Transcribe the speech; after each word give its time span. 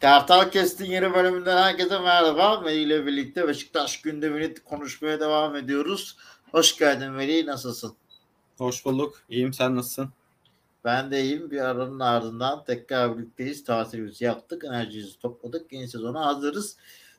Kartal 0.00 0.50
Kest'in 0.50 0.84
yeni 0.84 1.14
bölümünden 1.14 1.56
herkese 1.56 1.98
merhaba. 1.98 2.64
Veli 2.64 2.80
ile 2.80 3.06
birlikte 3.06 3.48
Beşiktaş 3.48 4.00
gündemini 4.00 4.54
konuşmaya 4.54 5.20
devam 5.20 5.56
ediyoruz. 5.56 6.16
Hoş 6.50 6.78
geldin 6.78 7.18
Veli, 7.18 7.46
nasılsın? 7.46 7.96
Hoş 8.58 8.84
bulduk. 8.84 9.22
İyiyim, 9.28 9.52
sen 9.52 9.76
nasılsın? 9.76 10.08
Ben 10.84 11.10
de 11.10 11.22
iyiyim. 11.22 11.50
Bir 11.50 11.60
aranın 11.60 12.00
ardından 12.00 12.64
tekrar 12.64 13.18
birlikteyiz. 13.18 13.64
Tatilimizi 13.64 14.24
yaptık, 14.24 14.64
enerjimizi 14.64 15.18
topladık. 15.18 15.72
Yeni 15.72 15.88
sezona 15.88 16.26
hazırız. 16.26 16.76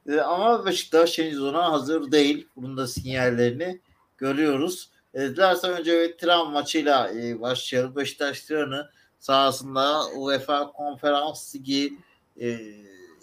Ee, 0.09 0.19
ama 0.19 0.65
Beşiktaş 0.65 1.19
yeni 1.19 1.31
sezona 1.31 1.71
hazır 1.71 2.11
değil. 2.11 2.47
Bunun 2.55 2.77
da 2.77 2.87
sinyallerini 2.87 3.81
görüyoruz. 4.17 4.89
E, 5.13 5.21
dilersen 5.21 5.71
önce 5.71 5.91
bir 5.91 6.17
Tiran 6.17 6.51
maçıyla 6.51 7.11
e, 7.13 7.41
başlayalım. 7.41 7.95
Beşiktaş 7.95 8.41
Tiran'ı 8.41 8.89
sahasında 9.19 10.07
UEFA 10.15 10.71
Konferans 10.71 11.55
Ligi 11.55 11.97
e, 12.41 12.59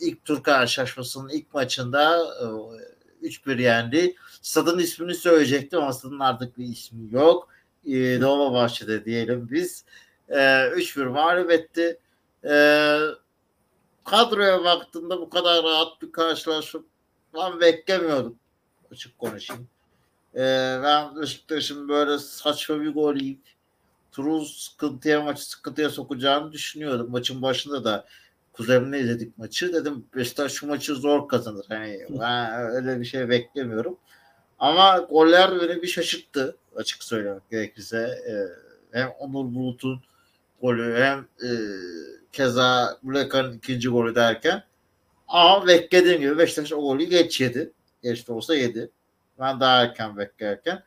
ilk 0.01 0.25
tur 0.25 0.43
karşılaşmasının 0.43 1.29
ilk 1.29 1.55
maçında 1.55 2.19
e, 3.23 3.27
3-1 3.27 3.63
yendi. 3.63 4.15
Stadın 4.43 4.79
ismini 4.79 5.15
söyleyecektim 5.15 5.79
ama 5.79 5.93
stadın 5.93 6.21
artık 6.21 6.59
bir 6.59 6.65
ismi 6.65 7.15
yok. 7.15 7.49
E, 7.87 8.21
Dolmabahçe'de 8.21 9.05
diyelim 9.05 9.49
biz. 9.51 9.85
E, 10.29 10.37
3-1 10.37 11.05
mağlup 11.05 11.51
etti. 11.51 11.99
E, 12.45 12.55
kadroya 14.05 14.65
baktığımda 14.65 15.21
bu 15.21 15.31
kadar 15.31 15.65
rahat 15.65 16.03
bir 16.03 16.13
karşılaşma 16.13 16.81
ben 17.35 17.61
beklemiyordum. 17.61 18.39
Açık 18.93 19.19
konuşayım. 19.19 19.69
E, 20.35 20.41
ben 20.83 21.21
Beşiktaş'ın 21.21 21.89
böyle 21.89 22.19
saçma 22.19 22.81
bir 22.81 22.95
gol 22.95 23.17
yiyip 23.17 23.41
turu 24.13 24.45
sıkıntıya 24.45 25.23
maçı 25.23 25.51
sıkıntıya 25.51 25.91
sokacağını 25.91 26.53
düşünüyordum. 26.53 27.11
Maçın 27.11 27.43
başında 27.43 27.85
da 27.85 28.07
kuzenimle 28.57 29.01
izledik 29.01 29.39
maçı. 29.39 29.73
Dedim 29.73 30.07
Beşiktaş 30.17 30.53
şu 30.53 30.67
maçı 30.67 30.95
zor 30.95 31.29
kazanır. 31.29 31.67
Hani 31.69 32.01
ben 32.21 32.61
öyle 32.61 33.01
bir 33.01 33.05
şey 33.05 33.29
beklemiyorum. 33.29 33.99
Ama 34.59 34.99
goller 34.99 35.61
beni 35.61 35.83
bir 35.83 35.87
şaşırttı 35.87 36.57
açık 36.77 37.05
söylemek 37.05 37.51
gerekirse. 37.51 38.19
Hem 38.93 39.09
Onur 39.09 39.55
Bulut'un 39.55 40.03
golü 40.63 40.97
hem 40.97 41.19
e, 41.19 41.51
keza 42.33 42.99
Black'ın 43.03 43.53
ikinci 43.59 43.89
golü 43.89 44.15
derken 44.15 44.65
ama 45.29 45.67
beklediğim 45.67 46.21
gibi 46.21 46.39
Beşiktaş 46.39 46.73
o 46.73 46.81
golü 46.81 47.05
geç 47.05 47.41
yedi. 47.41 47.73
Geç 48.03 48.29
de 48.29 48.33
olsa 48.33 48.55
yedi. 48.55 48.91
Ben 49.41 49.61
daha 49.61 49.83
erken 49.83 50.17
beklerken. 50.17 50.83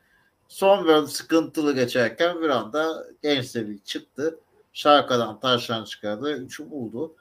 Son 0.48 0.86
bölüm 0.86 1.06
sıkıntılı 1.06 1.74
geçerken 1.74 2.42
bir 2.42 2.48
anda 2.48 3.06
genç 3.22 3.46
seviye 3.46 3.78
çıktı. 3.78 4.38
Şarkadan 4.72 5.40
taştan 5.40 5.84
çıkardı. 5.84 6.32
Üçü 6.32 6.70
buldu. 6.70 7.14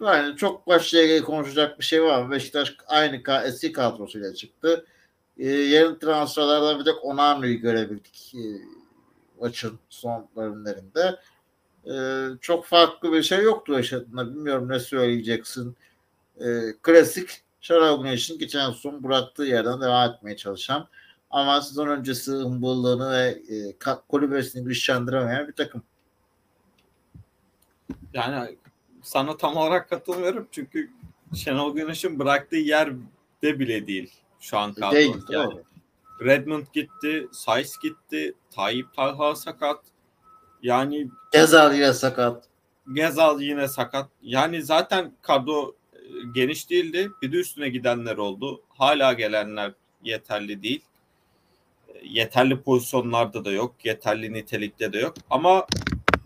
Yani 0.00 0.36
çok 0.36 0.66
başla 0.66 1.22
konuşacak 1.22 1.78
bir 1.78 1.84
şey 1.84 2.02
var 2.02 2.22
mı? 2.22 2.30
Beşiktaş 2.30 2.76
aynı 2.86 3.22
eski 3.44 3.72
kadrosuyla 3.72 4.34
çıktı. 4.34 4.86
Ee, 5.38 5.48
yarın 5.48 5.98
transferlerden 5.98 6.78
bir 6.78 6.84
tek 6.84 7.04
Onanu'yu 7.04 7.60
görebildik 7.60 8.34
e, 8.34 8.44
maçın 9.40 9.78
son 9.88 10.26
bölümlerinde. 10.36 11.16
Ee, 11.86 12.26
çok 12.40 12.64
farklı 12.66 13.12
bir 13.12 13.22
şey 13.22 13.42
yoktu 13.42 13.72
yaşadığında. 13.72 14.30
Bilmiyorum 14.30 14.68
ne 14.68 14.78
söyleyeceksin. 14.78 15.76
Ee, 16.40 16.60
klasik 16.82 17.42
Şarap 17.60 18.02
Güneş'in 18.02 18.38
geçen 18.38 18.70
son 18.70 19.04
bıraktığı 19.04 19.44
yerden 19.44 19.80
devam 19.80 20.10
etmeye 20.10 20.36
çalışan 20.36 20.88
ama 21.30 21.60
sezon 21.60 21.88
öncesi 21.88 22.32
hımbıllığını 22.32 23.12
ve 23.12 23.28
e, 23.54 23.76
kulübesini 24.08 24.64
güçlendiremeyen 24.64 25.48
bir 25.48 25.52
takım. 25.52 25.82
Yani 28.14 28.56
sana 29.02 29.36
tam 29.36 29.56
olarak 29.56 29.90
katılmıyorum 29.90 30.48
çünkü 30.50 30.90
Şenol 31.34 31.74
Güneş'in 31.74 32.18
bıraktığı 32.18 32.56
yerde 32.56 33.58
bile 33.58 33.86
değil 33.86 34.12
şu 34.40 34.58
an 34.58 34.74
kadro. 34.74 34.96
Değil, 34.96 35.16
yani. 35.28 35.54
Redmond 36.20 36.66
gitti, 36.72 37.28
Saiz 37.32 37.78
gitti, 37.82 38.34
Tayyip 38.50 38.94
Talha 38.94 39.34
sakat. 39.34 39.80
Yani 40.62 41.08
Gezal 41.32 41.74
yine 41.74 41.92
sakat. 41.92 42.44
Gezal 42.92 43.40
yine 43.40 43.68
sakat. 43.68 44.08
Yani 44.22 44.62
zaten 44.62 45.12
kadro 45.22 45.74
e, 45.92 45.98
geniş 46.34 46.70
değildi. 46.70 47.10
Bir 47.22 47.32
de 47.32 47.36
üstüne 47.36 47.68
gidenler 47.68 48.16
oldu. 48.16 48.62
Hala 48.68 49.12
gelenler 49.12 49.72
yeterli 50.04 50.62
değil. 50.62 50.82
E, 51.88 51.92
yeterli 52.02 52.60
pozisyonlarda 52.60 53.44
da 53.44 53.50
yok. 53.50 53.74
Yeterli 53.84 54.32
nitelikte 54.32 54.92
de 54.92 54.98
yok. 54.98 55.14
Ama 55.30 55.66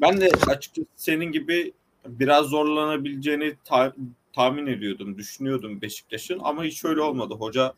ben 0.01 0.21
de 0.21 0.31
açıkçası 0.47 0.89
senin 0.97 1.33
gibi 1.33 1.73
biraz 2.07 2.47
zorlanabileceğini 2.47 3.57
ta- 3.65 3.95
tahmin 4.33 4.67
ediyordum, 4.67 5.19
düşünüyordum 5.19 5.81
Beşiktaş'ın 5.81 6.41
ama 6.43 6.65
hiç 6.65 6.85
öyle 6.85 7.01
olmadı. 7.01 7.35
Hoca 7.35 7.75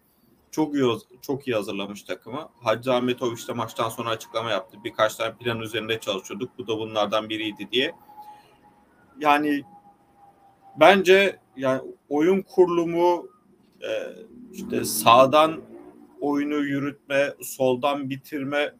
çok 0.50 0.74
iyi 0.74 0.84
çok 1.22 1.48
iyi 1.48 1.54
hazırlamış 1.54 2.02
takımı. 2.02 2.48
Hacı 2.62 2.92
Ahmetoviç 2.92 3.48
de 3.48 3.52
maçtan 3.52 3.88
sonra 3.88 4.10
açıklama 4.10 4.50
yaptı. 4.50 4.78
Birkaç 4.84 5.14
tane 5.14 5.34
plan 5.34 5.60
üzerinde 5.60 6.00
çalışıyorduk. 6.00 6.58
Bu 6.58 6.66
da 6.66 6.78
bunlardan 6.78 7.28
biriydi 7.28 7.68
diye. 7.72 7.94
Yani 9.18 9.62
bence 10.80 11.38
yani 11.56 11.80
oyun 12.08 12.42
kurulumu 12.42 13.28
e, 13.82 13.90
işte 14.52 14.84
sağdan 14.84 15.60
oyunu 16.20 16.54
yürütme, 16.54 17.34
soldan 17.42 18.10
bitirme 18.10 18.74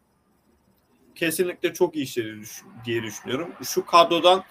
kesinlikle 1.15 1.75
çok 1.75 1.97
iyi 1.97 2.05
işleri 2.05 2.43
diye 2.85 3.03
düşünüyorum. 3.03 3.53
Şu 3.63 3.87
kadrodan 3.87 4.45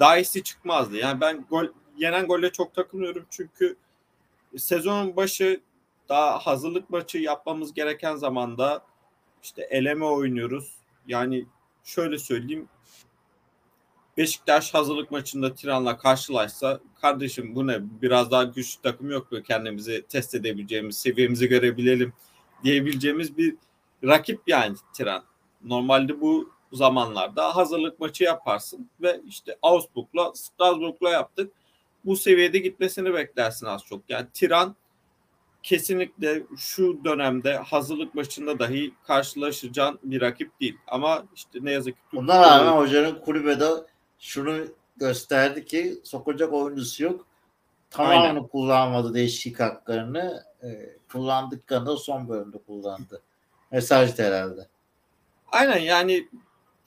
daha 0.00 0.18
iyisi 0.18 0.42
çıkmazdı. 0.42 0.96
Yani 0.96 1.20
ben 1.20 1.46
gol 1.50 1.66
yenen 1.96 2.26
golle 2.26 2.52
çok 2.52 2.74
takılmıyorum 2.74 3.26
çünkü 3.30 3.76
sezonun 4.56 5.16
başı 5.16 5.60
daha 6.08 6.38
hazırlık 6.38 6.90
maçı 6.90 7.18
yapmamız 7.18 7.74
gereken 7.74 8.16
zamanda 8.16 8.84
işte 9.42 9.62
eleme 9.62 10.04
oynuyoruz. 10.04 10.74
Yani 11.06 11.46
şöyle 11.84 12.18
söyleyeyim 12.18 12.68
Beşiktaş 14.16 14.74
hazırlık 14.74 15.10
maçında 15.10 15.54
Tiran'la 15.54 15.98
karşılaşsa 15.98 16.80
kardeşim 17.00 17.54
bu 17.54 17.66
ne 17.66 17.78
biraz 18.02 18.30
daha 18.30 18.44
güçlü 18.44 18.82
takım 18.82 19.10
yok 19.10 19.32
mu 19.32 19.42
kendimizi 19.42 20.04
test 20.08 20.34
edebileceğimiz 20.34 20.96
seviyemizi 20.96 21.48
görebilelim 21.48 22.12
diyebileceğimiz 22.64 23.36
bir 23.36 23.56
rakip 24.04 24.40
yani 24.46 24.76
Tiran. 24.92 25.24
Normalde 25.64 26.20
bu 26.20 26.52
zamanlarda 26.72 27.56
hazırlık 27.56 28.00
maçı 28.00 28.24
yaparsın 28.24 28.90
ve 29.02 29.20
işte 29.26 29.56
Augsburg'la 29.62 30.32
Strasbourg'la 30.34 31.10
yaptık. 31.10 31.52
Bu 32.04 32.16
seviyede 32.16 32.58
gitmesini 32.58 33.14
beklersin 33.14 33.66
az 33.66 33.84
çok. 33.84 34.02
Yani 34.08 34.26
Tiran 34.34 34.76
kesinlikle 35.62 36.42
şu 36.56 37.04
dönemde 37.04 37.56
hazırlık 37.56 38.14
maçında 38.14 38.58
dahi 38.58 38.94
karşılaşacağın 39.06 39.98
bir 40.02 40.20
rakip 40.20 40.60
değil. 40.60 40.78
Ama 40.86 41.24
işte 41.34 41.58
ne 41.62 41.72
yazık 41.72 41.94
ki 41.94 42.16
Buna 42.16 42.42
rağmen 42.42 42.72
hocanın 42.72 43.20
kulübede 43.20 43.66
şunu 44.18 44.56
gösterdi 44.96 45.64
ki 45.64 46.00
sokacak 46.04 46.52
oyuncusu 46.52 47.04
yok. 47.04 47.26
Tamamını 47.90 48.28
Aynen. 48.28 48.46
kullanmadı 48.46 49.14
değişik 49.14 49.60
haklarını. 49.60 50.44
E, 50.62 50.96
kullandıklarında 51.12 51.96
son 51.96 52.28
bölümde 52.28 52.58
kullandı. 52.66 53.22
Mesaj 53.70 54.18
herhalde. 54.18 54.68
Aynen 55.52 55.78
yani 55.78 56.28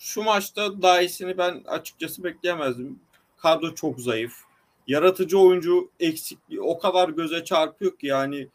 şu 0.04 0.24
maçta 0.24 0.82
daha 0.82 1.02
iyisini 1.02 1.38
ben 1.38 1.62
açıkçası 1.68 2.24
bekleyemezdim. 2.24 3.00
Kadro 3.38 3.76
çok 3.76 4.02
zayıf. 4.02 4.34
Yaratıcı 4.88 5.40
oyuncu 5.40 5.90
eksikliği 6.00 6.62
o 6.62 6.80
kadar 6.80 7.10
göze 7.10 7.44
çarpıyor 7.44 7.98
ki 7.98 8.08
yani 8.08 8.48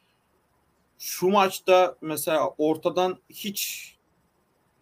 şu 0.98 1.28
maçta 1.28 1.96
mesela 2.00 2.48
ortadan 2.58 3.18
hiç 3.30 3.94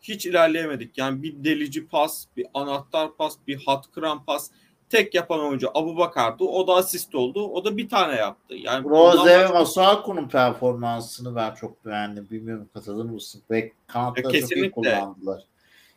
hiç 0.03 0.27
ilerleyemedik. 0.27 0.99
Yani 0.99 1.22
bir 1.22 1.44
delici 1.44 1.88
pas, 1.88 2.27
bir 2.37 2.47
anahtar 2.54 3.16
pas, 3.16 3.37
bir 3.47 3.65
hat 3.65 3.93
kıran 3.93 4.25
pas 4.25 4.50
tek 4.91 5.15
yapan 5.15 5.41
oyuncu 5.41 5.71
Abu 5.74 5.97
Bakar'dı. 5.97 6.45
O 6.45 6.66
da 6.66 6.74
asist 6.74 7.15
oldu. 7.15 7.48
O 7.48 7.65
da 7.65 7.77
bir 7.77 7.89
tane 7.89 8.15
yaptı. 8.15 8.54
Yani 8.54 8.89
Rose 8.89 9.39
ve 9.39 9.48
Masuaku'nun 9.48 10.28
performansını 10.28 11.36
ben 11.36 11.54
çok 11.54 11.86
beğendim. 11.86 12.28
Bilmiyorum 12.30 12.69
katılır 12.74 13.04
mısın? 13.04 13.42
Ve 13.51 13.72
kanatta 13.86 14.22
çok 14.22 14.57
iyi 14.57 14.71
kullandılar. 14.71 15.42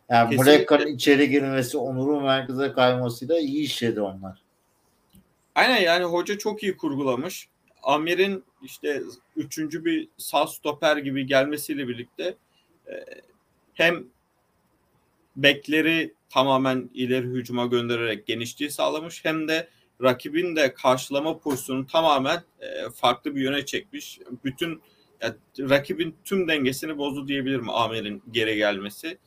Yani 0.09 0.35
Muleka'nın 0.35 0.88
içeri 0.88 1.29
girmesi, 1.29 1.77
Onur'un 1.77 2.23
merkeze 2.23 2.71
kaymasıyla 2.71 3.39
iyi 3.39 3.63
işledi 3.63 4.01
onlar. 4.01 4.41
Aynen 5.56 5.81
yani 5.81 6.03
hoca 6.03 6.38
çok 6.38 6.63
iyi 6.63 6.77
kurgulamış. 6.77 7.47
Amir'in 7.83 8.44
işte 8.63 9.01
üçüncü 9.35 9.85
bir 9.85 10.07
sağ 10.17 10.47
stoper 10.47 10.97
gibi 10.97 11.25
gelmesiyle 11.25 11.88
birlikte 11.88 12.35
e, 12.88 13.06
hem 13.73 14.03
bekleri 15.35 16.13
tamamen 16.29 16.89
ileri 16.94 17.27
hücuma 17.27 17.65
göndererek 17.65 18.27
genişliği 18.27 18.71
sağlamış 18.71 19.25
hem 19.25 19.47
de 19.47 19.67
rakibin 20.01 20.55
de 20.55 20.73
karşılama 20.73 21.38
pozisyonu 21.38 21.88
tamamen 21.88 22.44
e, 22.59 22.89
farklı 22.95 23.35
bir 23.35 23.41
yöne 23.41 23.65
çekmiş. 23.65 24.19
Bütün 24.45 24.81
yani, 25.21 25.35
rakibin 25.59 26.15
tüm 26.25 26.47
dengesini 26.47 26.97
bozdu 26.97 27.27
diyebilirim 27.27 27.69
Amir'in 27.69 28.23
geri 28.31 28.55
gelmesi. 28.55 29.17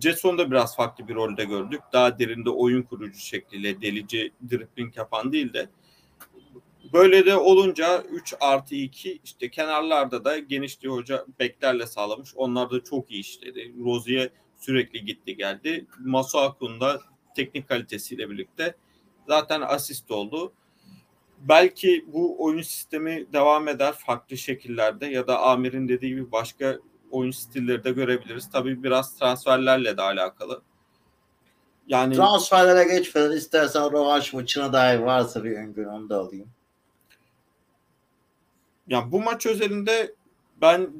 Jetson'da 0.00 0.50
biraz 0.50 0.76
farklı 0.76 1.08
bir 1.08 1.14
rolde 1.14 1.44
gördük. 1.44 1.80
Daha 1.92 2.18
derinde 2.18 2.50
oyun 2.50 2.82
kurucu 2.82 3.18
şekliyle 3.18 3.82
delici 3.82 4.32
dribbling 4.50 4.96
yapan 4.96 5.32
değil 5.32 5.52
de 5.52 5.68
Böyle 6.92 7.26
de 7.26 7.36
olunca 7.36 8.02
3 8.02 8.34
artı 8.40 8.74
2 8.74 9.20
işte 9.24 9.50
kenarlarda 9.50 10.24
da 10.24 10.38
genişliği 10.38 10.92
hoca 10.92 11.26
beklerle 11.40 11.86
sağlamış. 11.86 12.30
Onlar 12.36 12.70
da 12.70 12.84
çok 12.84 13.10
iyi 13.10 13.20
işledi. 13.20 13.74
Rozier 13.84 14.30
sürekli 14.56 15.04
gitti 15.04 15.36
geldi. 15.36 15.86
Masuaku'nun 15.98 16.80
da 16.80 17.00
teknik 17.36 17.68
kalitesiyle 17.68 18.30
birlikte 18.30 18.74
zaten 19.28 19.60
asist 19.60 20.10
oldu. 20.10 20.52
Belki 21.38 22.04
bu 22.12 22.44
oyun 22.44 22.62
sistemi 22.62 23.32
devam 23.32 23.68
eder 23.68 23.92
farklı 23.92 24.36
şekillerde 24.36 25.06
ya 25.06 25.26
da 25.26 25.42
Amir'in 25.42 25.88
dediği 25.88 26.08
gibi 26.08 26.32
başka 26.32 26.78
oyun 27.10 27.30
stilleri 27.30 27.84
de 27.84 27.90
görebiliriz. 27.90 28.50
Tabii 28.50 28.82
biraz 28.82 29.18
transferlerle 29.18 29.96
de 29.96 30.02
alakalı. 30.02 30.62
Yani 31.88 32.14
transferlere 32.14 32.96
geçmeden 32.96 33.30
istersen 33.30 33.92
rövanş 33.92 34.32
maçına 34.32 34.72
dair 34.72 34.98
varsa 34.98 35.44
bir 35.44 35.56
öngörü 35.56 35.88
onu 35.88 36.08
da 36.08 36.18
alayım. 36.18 36.48
Yani 38.88 39.12
bu 39.12 39.20
maç 39.20 39.46
özelinde 39.46 40.14
ben 40.60 40.90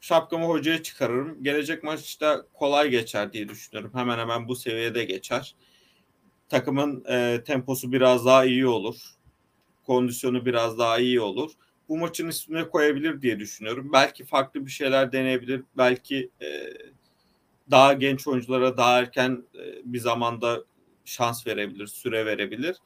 şapkamı 0.00 0.46
hocaya 0.46 0.82
çıkarırım. 0.82 1.42
Gelecek 1.42 1.82
maçta 1.82 2.46
kolay 2.54 2.88
geçer 2.88 3.32
diye 3.32 3.48
düşünüyorum. 3.48 3.90
Hemen 3.94 4.18
hemen 4.18 4.48
bu 4.48 4.56
seviyede 4.56 5.04
geçer. 5.04 5.54
Takımın 6.48 7.04
e, 7.08 7.42
temposu 7.46 7.92
biraz 7.92 8.26
daha 8.26 8.44
iyi 8.44 8.66
olur. 8.66 8.96
Kondisyonu 9.86 10.46
biraz 10.46 10.78
daha 10.78 10.98
iyi 10.98 11.20
olur. 11.20 11.50
Bu 11.90 11.98
maçın 11.98 12.28
üstüne 12.28 12.68
koyabilir 12.68 13.22
diye 13.22 13.40
düşünüyorum. 13.40 13.90
Belki 13.92 14.24
farklı 14.24 14.66
bir 14.66 14.70
şeyler 14.70 15.12
deneyebilir. 15.12 15.62
Belki 15.76 16.30
e, 16.42 16.48
daha 17.70 17.92
genç 17.92 18.26
oyunculara 18.28 18.76
daha 18.76 18.98
erken 18.98 19.44
e, 19.54 19.62
bir 19.84 19.98
zamanda 19.98 20.64
şans 21.04 21.46
verebilir, 21.46 21.86
süre 21.86 22.26
verebilir. 22.26 22.76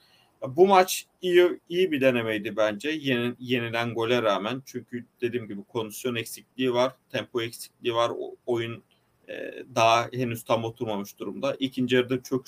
Bu 0.48 0.66
maç 0.66 1.06
iyi 1.22 1.60
iyi 1.68 1.92
bir 1.92 2.00
denemeydi 2.00 2.56
bence. 2.56 2.90
Yeni, 2.90 3.34
yenilen 3.38 3.94
gole 3.94 4.22
rağmen. 4.22 4.62
Çünkü 4.66 5.04
dediğim 5.20 5.48
gibi 5.48 5.64
kondisyon 5.64 6.14
eksikliği 6.14 6.74
var, 6.74 6.92
tempo 7.10 7.42
eksikliği 7.42 7.94
var. 7.94 8.12
O, 8.18 8.36
oyun 8.46 8.82
e, 9.28 9.64
daha 9.74 10.08
henüz 10.12 10.44
tam 10.44 10.64
oturmamış 10.64 11.18
durumda. 11.18 11.56
İkinci 11.58 11.96
yarıda 11.96 12.22
çok 12.22 12.44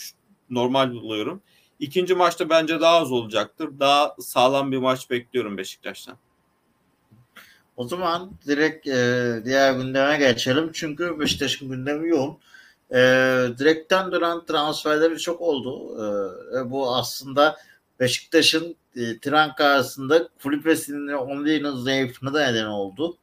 normal 0.51 0.93
buluyorum. 0.93 1.43
İkinci 1.79 2.15
maçta 2.15 2.49
bence 2.49 2.81
daha 2.81 2.97
az 2.97 3.13
olacaktır. 3.13 3.71
Daha 3.81 4.17
sağlam 4.21 4.73
bir 4.73 4.79
maç 4.79 5.11
bekliyorum 5.11 5.59
Beşiktaş'tan. 5.59 6.19
O 7.77 7.89
zaman 7.89 8.31
direkt 8.47 8.87
e, 8.89 9.41
diğer 9.45 9.73
gündeme 9.73 10.19
geçelim. 10.19 10.71
Çünkü 10.73 11.21
Beşiktaş'ın 11.21 11.69
gündemi 11.69 12.09
yoğun. 12.09 12.39
E, 12.91 12.99
direkten 13.59 14.13
dönen 14.13 14.45
transferleri 14.45 15.19
çok 15.19 15.41
oldu. 15.41 15.95
E, 16.59 16.71
bu 16.71 16.97
aslında 16.97 17.57
Beşiktaş'ın 18.01 18.77
e, 18.97 19.19
tren 19.21 19.55
karşısında 19.55 20.29
kulübesinin 20.43 21.13
Online'ın 21.13 21.77
zayıflığına 21.77 22.35
da 22.35 22.47
neden 22.47 22.67
oldu. 22.67 23.19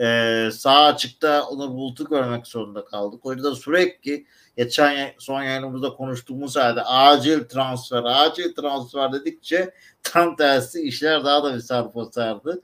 E, 0.00 0.48
sağ 0.52 0.84
açıkta 0.84 1.42
Onur 1.42 1.68
Bulut'u 1.68 2.04
görmek 2.04 2.46
zorunda 2.46 2.84
kaldık. 2.84 3.26
O 3.26 3.32
yüzden 3.32 3.52
sürekli 3.52 4.26
geçen 4.56 5.12
son 5.18 5.42
yayınımızda 5.42 5.90
konuştuğumuz 5.90 6.56
halde 6.56 6.82
acil 6.82 7.44
transfer, 7.44 8.02
acil 8.04 8.54
transfer 8.54 9.12
dedikçe 9.12 9.74
tam 10.02 10.36
tersi 10.36 10.82
işler 10.82 11.24
daha 11.24 11.44
da 11.44 11.54
bir 11.54 11.60
sarpa 11.60 12.04
sardı. 12.04 12.62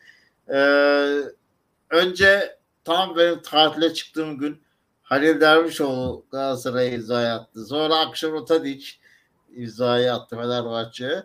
Ee, 0.48 1.22
önce 1.90 2.58
tam 2.84 3.16
benim 3.16 3.42
tatile 3.42 3.94
çıktığım 3.94 4.38
gün 4.38 4.62
Halil 5.02 5.40
Dervişoğlu 5.40 6.26
Galatasaray'a 6.30 6.94
imza 6.94 7.18
attı. 7.18 7.64
Sonra 7.66 7.96
akşam 7.98 8.44
Tadic 8.44 8.86
imzayı 9.56 10.12
attı 10.12 10.36
Fenerbahçe'ye. 10.36 11.22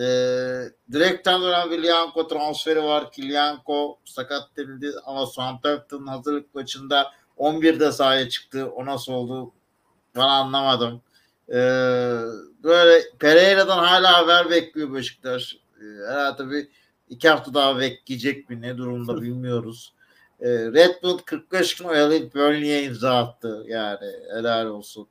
Ee, 0.00 0.62
direkten 0.92 1.42
dönen 1.42 1.70
Vilyanko 1.70 2.28
transferi 2.28 2.82
var. 2.82 3.12
Kilyanko 3.12 3.98
sakat 4.04 4.56
denildi 4.56 4.92
ama 5.04 5.26
Southampton'ın 5.26 6.06
hazırlık 6.06 6.54
maçında 6.54 7.12
11'de 7.38 7.92
sahaya 7.92 8.28
çıktı. 8.28 8.70
O 8.76 8.86
nasıl 8.86 9.12
oldu? 9.12 9.52
Ben 10.16 10.20
anlamadım. 10.20 11.02
Ee, 11.48 11.54
böyle 12.64 13.02
Pereira'dan 13.18 13.78
hala 13.78 14.18
haber 14.18 14.50
bekliyor 14.50 14.94
Beşiktaş. 14.94 15.56
Ee, 15.80 15.84
herhalde 16.08 16.50
bir 16.50 16.68
iki 17.08 17.28
hafta 17.28 17.54
daha 17.54 17.78
bekleyecek 17.78 18.50
mi 18.50 18.60
ne 18.62 18.78
durumda 18.78 19.16
bilmiyoruz. 19.22 19.92
Ee, 20.40 20.48
Redmond 20.48 21.20
45 21.24 21.76
gün 21.76 21.84
oyalayıp 21.84 22.34
Burnley'e 22.34 22.82
imza 22.82 23.18
attı. 23.18 23.64
Yani 23.68 24.06
helal 24.34 24.66
olsun. 24.66 25.08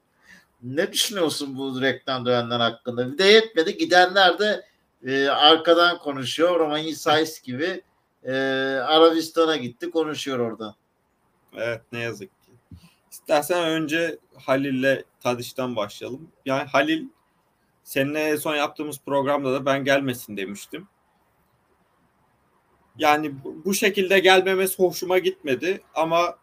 Ne 0.63 0.93
düşünüyorsun 0.93 1.57
bu 1.57 1.79
direkten 1.79 2.25
dönenler 2.25 2.59
hakkında? 2.59 3.11
Bir 3.11 3.17
de 3.17 3.23
yetmedi. 3.23 3.77
Gidenler 3.77 4.39
de 4.39 4.65
e, 5.05 5.27
arkadan 5.27 5.97
konuşuyor. 5.97 6.59
Roman 6.59 6.91
Sais 6.91 7.41
gibi 7.41 7.81
e, 8.23 8.33
Arabistan'a 8.85 9.57
gitti 9.57 9.91
konuşuyor 9.91 10.39
orada. 10.39 10.75
Evet 11.57 11.81
ne 11.91 11.99
yazık 11.99 12.29
ki. 12.29 12.51
İstersen 13.11 13.65
önce 13.65 14.17
Halil'le 14.45 15.03
Tadiş'ten 15.21 15.75
başlayalım. 15.75 16.31
Yani 16.45 16.63
Halil 16.63 17.07
seninle 17.83 18.37
son 18.37 18.55
yaptığımız 18.55 18.99
programda 19.05 19.53
da 19.53 19.65
ben 19.65 19.83
gelmesin 19.83 20.37
demiştim. 20.37 20.87
Yani 22.97 23.31
bu 23.65 23.73
şekilde 23.73 24.19
gelmemesi 24.19 24.83
hoşuma 24.83 25.19
gitmedi 25.19 25.81
ama 25.95 26.37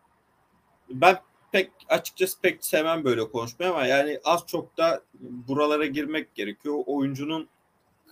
ben 0.91 1.19
pek 1.53 1.71
açıkçası 1.89 2.41
pek 2.41 2.65
sevmem 2.65 3.05
böyle 3.05 3.31
konuşmayı 3.31 3.73
ama 3.73 3.87
yani 3.87 4.21
az 4.25 4.47
çok 4.47 4.77
da 4.77 5.03
buralara 5.21 5.87
girmek 5.87 6.35
gerekiyor. 6.35 6.83
Oyuncunun 6.87 7.49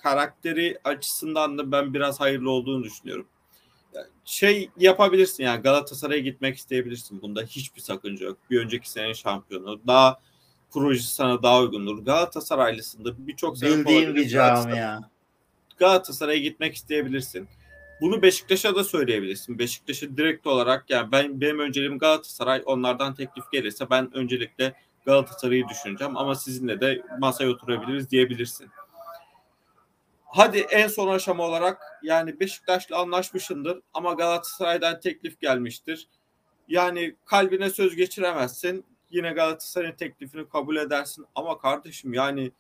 karakteri 0.02 0.78
açısından 0.84 1.58
da 1.58 1.72
ben 1.72 1.94
biraz 1.94 2.20
hayırlı 2.20 2.50
olduğunu 2.50 2.84
düşünüyorum. 2.84 3.26
şey 4.24 4.70
yapabilirsin 4.76 5.44
yani 5.44 5.62
Galatasaray'a 5.62 6.20
gitmek 6.20 6.56
isteyebilirsin. 6.56 7.22
Bunda 7.22 7.42
hiçbir 7.42 7.80
sakınca 7.80 8.26
yok. 8.26 8.38
Bir 8.50 8.60
önceki 8.60 8.90
senenin 8.90 9.12
şampiyonu. 9.12 9.80
Daha 9.86 10.20
projesi 10.70 11.14
sana 11.14 11.42
daha 11.42 11.60
uygundur. 11.60 12.04
Galatasaraylısında 12.04 13.26
birçok 13.26 13.58
sebep 13.58 13.78
Bildiğim 13.78 14.14
bir 14.14 14.28
camia. 14.28 15.00
Galatasaray'a 15.76 16.38
gitmek 16.38 16.74
isteyebilirsin. 16.74 17.48
Bunu 18.00 18.22
Beşiktaş'a 18.22 18.74
da 18.74 18.84
söyleyebilirsin. 18.84 19.58
Beşiktaş'a 19.58 20.16
direkt 20.16 20.46
olarak 20.46 20.90
yani 20.90 21.12
ben 21.12 21.40
benim 21.40 21.58
önceliğim 21.58 21.98
Galatasaray. 21.98 22.62
Onlardan 22.66 23.14
teklif 23.14 23.44
gelirse 23.52 23.90
ben 23.90 24.14
öncelikle 24.14 24.74
Galatasaray'ı 25.06 25.68
düşüneceğim 25.68 26.16
ama 26.16 26.34
sizinle 26.34 26.80
de 26.80 27.02
masaya 27.18 27.50
oturabiliriz 27.50 28.10
diyebilirsin. 28.10 28.68
Hadi 30.24 30.58
en 30.58 30.88
son 30.88 31.08
aşama 31.08 31.44
olarak 31.44 31.82
yani 32.02 32.40
Beşiktaş'la 32.40 32.98
anlaşmışındır 32.98 33.80
ama 33.94 34.12
Galatasaray'dan 34.12 35.00
teklif 35.00 35.40
gelmiştir. 35.40 36.08
Yani 36.68 37.16
kalbine 37.24 37.70
söz 37.70 37.96
geçiremezsin. 37.96 38.84
Yine 39.10 39.32
Galatasaray'ın 39.32 39.96
teklifini 39.96 40.48
kabul 40.48 40.76
edersin 40.76 41.26
ama 41.34 41.58
kardeşim 41.58 42.14
yani 42.14 42.52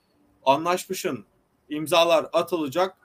anlaşmışın 0.46 1.24
imzalar 1.68 2.26
atılacak 2.32 2.96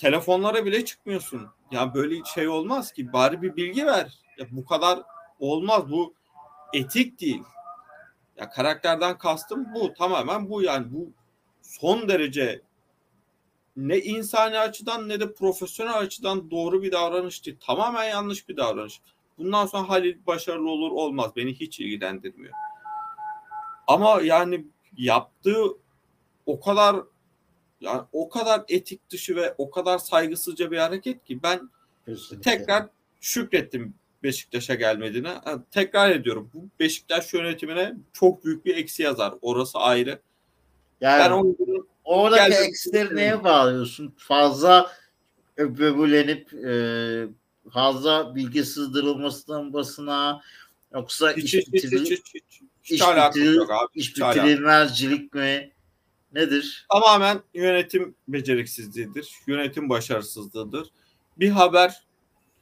telefonlara 0.00 0.64
bile 0.64 0.84
çıkmıyorsun. 0.84 1.48
Ya 1.70 1.94
böyle 1.94 2.24
şey 2.34 2.48
olmaz 2.48 2.92
ki. 2.92 3.12
Bari 3.12 3.42
bir 3.42 3.56
bilgi 3.56 3.86
ver. 3.86 4.18
Ya 4.38 4.46
bu 4.50 4.64
kadar 4.64 5.02
olmaz. 5.38 5.90
Bu 5.90 6.14
etik 6.72 7.20
değil. 7.20 7.42
Ya 8.36 8.50
karakterden 8.50 9.18
kastım 9.18 9.66
bu. 9.74 9.94
Tamamen 9.94 10.50
bu 10.50 10.62
yani. 10.62 10.86
Bu 10.92 11.12
son 11.62 12.08
derece 12.08 12.62
ne 13.76 13.98
insani 13.98 14.58
açıdan 14.58 15.08
ne 15.08 15.20
de 15.20 15.34
profesyonel 15.34 15.98
açıdan 15.98 16.50
doğru 16.50 16.82
bir 16.82 16.92
davranış 16.92 17.46
değil. 17.46 17.58
Tamamen 17.66 18.04
yanlış 18.04 18.48
bir 18.48 18.56
davranış. 18.56 19.00
Bundan 19.38 19.66
sonra 19.66 19.88
Halil 19.88 20.26
başarılı 20.26 20.70
olur 20.70 20.90
olmaz. 20.90 21.30
Beni 21.36 21.54
hiç 21.54 21.80
ilgilendirmiyor. 21.80 22.54
Ama 23.86 24.20
yani 24.22 24.66
yaptığı 24.96 25.64
o 26.46 26.60
kadar 26.60 26.96
yani 27.80 28.02
o 28.12 28.28
kadar 28.28 28.62
etik 28.68 29.10
dışı 29.10 29.36
ve 29.36 29.54
o 29.58 29.70
kadar 29.70 29.98
saygısızca 29.98 30.70
bir 30.70 30.78
hareket 30.78 31.24
ki 31.24 31.42
ben 31.42 31.70
Kesinlikle. 32.06 32.50
tekrar 32.50 32.86
şükrettim 33.20 33.94
Beşiktaş'a 34.22 34.74
gelmediğine. 34.74 35.34
tekrar 35.70 36.10
ediyorum. 36.10 36.50
Bu 36.54 36.68
Beşiktaş 36.80 37.34
yönetimine 37.34 37.94
çok 38.12 38.44
büyük 38.44 38.64
bir 38.64 38.76
eksi 38.76 39.02
yazar. 39.02 39.34
Orası 39.42 39.78
ayrı. 39.78 40.20
Yani 41.00 41.20
ben 41.20 41.30
oyuncunun 41.30 41.88
oradaki 42.04 42.54
eksileri 42.54 43.16
neye 43.16 43.44
bağlıyorsun? 43.44 44.14
Fazla 44.16 44.90
böbülenip 45.58 46.54
e, 46.54 46.72
fazla 47.70 48.34
bilgi 48.34 48.64
sızdırılmasından 48.64 49.72
basına 49.72 50.40
yoksa 50.94 51.32
hiç, 51.32 51.54
iş, 51.54 51.54
hiç, 51.54 51.84
hiç, 51.84 51.92
hiç, 51.92 52.10
hiç, 52.10 52.34
hiç, 52.34 52.90
iş, 52.90 53.00
bitiril, 53.00 53.54
yok 53.54 53.70
abi. 53.70 53.88
iş 53.94 54.16
bitirilmezcilik 54.16 55.34
mi? 55.34 55.72
Nedir? 56.34 56.86
Tamamen 56.92 57.40
yönetim 57.54 58.14
beceriksizliğidir. 58.28 59.34
Yönetim 59.46 59.88
başarısızlığıdır. 59.88 60.88
Bir 61.38 61.50
haber 61.50 62.02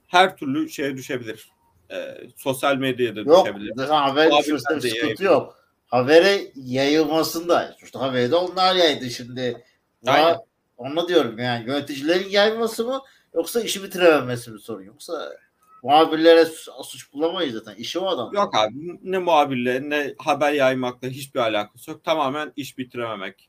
her 0.07 0.37
türlü 0.37 0.71
şeye 0.71 0.97
düşebilir. 0.97 1.51
Ee, 1.91 2.15
sosyal 2.37 2.77
medyada 2.77 3.21
yok, 3.21 3.47
düşebilir. 3.47 3.89
Haber 3.89 4.31
düşürse 4.39 4.81
sıkıntı 4.81 5.25
yok. 5.25 5.59
Habere 5.87 6.53
yayılmasında. 6.55 7.77
İşte 7.85 7.99
haberi 7.99 8.31
de 8.31 8.37
onlar 8.37 8.75
yaydı 8.75 9.11
şimdi. 9.11 9.65
Aynen. 10.07 10.37
Onu 10.77 11.09
diyorum 11.09 11.39
yani 11.39 11.67
yöneticilerin 11.67 12.29
yayması 12.29 12.87
mı 12.87 13.01
yoksa 13.35 13.61
işi 13.61 13.83
bitirememesi 13.83 14.51
mi 14.51 14.61
sorun 14.61 14.83
yoksa 14.83 15.37
muhabirlere 15.83 16.45
suç 16.85 17.13
bulamayız 17.13 17.55
zaten. 17.55 17.75
İşi 17.75 17.99
o 17.99 18.07
adam. 18.07 18.35
Yok 18.35 18.55
abi 18.57 18.75
ne 19.03 19.19
muhabirle 19.19 19.91
ne 19.91 20.15
haber 20.19 20.53
yaymakla 20.53 21.09
hiçbir 21.09 21.41
alakası 21.41 21.91
yok. 21.91 22.05
Tamamen 22.05 22.53
iş 22.57 22.79
bitirememek. 22.79 23.49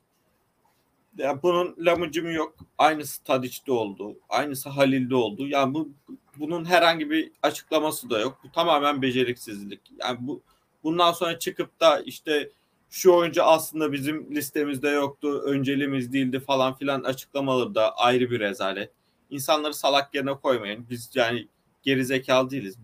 Ya 1.16 1.42
bunun 1.42 1.74
lamıcımı 1.78 2.32
yok. 2.32 2.56
Aynısı 2.78 3.24
Tadiç'te 3.24 3.72
oldu. 3.72 4.16
Aynısı 4.28 4.68
Halil'de 4.68 5.14
oldu. 5.14 5.48
Yani 5.48 5.74
bu 5.74 5.88
bunun 6.36 6.64
herhangi 6.64 7.10
bir 7.10 7.32
açıklaması 7.42 8.10
da 8.10 8.20
yok. 8.20 8.40
Bu 8.44 8.52
tamamen 8.52 9.02
beceriksizlik. 9.02 9.80
Yani 10.00 10.18
bu 10.20 10.42
bundan 10.84 11.12
sonra 11.12 11.38
çıkıp 11.38 11.80
da 11.80 12.00
işte 12.00 12.50
şu 12.90 13.12
oyuncu 13.12 13.42
aslında 13.44 13.92
bizim 13.92 14.34
listemizde 14.34 14.88
yoktu, 14.88 15.42
önceliğimiz 15.44 16.12
değildi 16.12 16.40
falan 16.40 16.74
filan 16.74 17.02
açıklamaları 17.02 17.74
da 17.74 17.96
ayrı 17.96 18.30
bir 18.30 18.40
rezalet. 18.40 18.90
İnsanları 19.30 19.74
salak 19.74 20.14
yerine 20.14 20.34
koymayın. 20.34 20.86
Biz 20.90 21.10
yani 21.14 21.48
geri 21.82 22.04
zekalı 22.04 22.50
değiliz. 22.50 22.78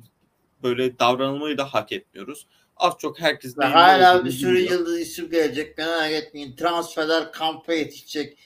Böyle 0.62 0.98
davranılmayı 0.98 1.58
da 1.58 1.64
hak 1.64 1.92
etmiyoruz. 1.92 2.46
Az 2.76 2.94
çok 2.98 3.20
herkes 3.20 3.58
Ve 3.58 3.64
hala 3.64 4.24
bir 4.24 4.30
sürü 4.30 4.58
yıldız 4.60 5.00
isim 5.00 5.30
gelecek. 5.30 5.78
Merak 5.78 6.12
etmeyin. 6.12 6.56
Transferler 6.56 7.32
kampa 7.32 7.72
yetişecek. 7.72 8.38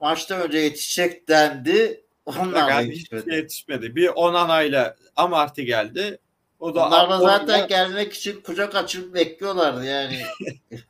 Maçtan 0.00 0.42
önce 0.42 0.58
yetişecek 0.58 1.28
dendi. 1.28 2.04
Onlar 2.26 2.66
da 2.66 2.70
yani 2.70 2.88
yetişmedi. 2.88 3.26
Hiç 3.26 3.32
yetişmedi. 3.32 3.96
Bir 3.96 4.08
Onana'yla 4.08 4.96
Amarty 5.16 5.62
geldi. 5.62 6.18
O 6.60 6.74
da 6.74 6.86
Onlar 6.86 7.10
da 7.10 7.18
zaten 7.18 7.54
onunla... 7.54 7.66
gelmek 7.66 8.12
için 8.12 8.40
kucak 8.40 8.74
açıp 8.74 9.14
bekliyorlardı 9.14 9.84
yani. 9.84 10.22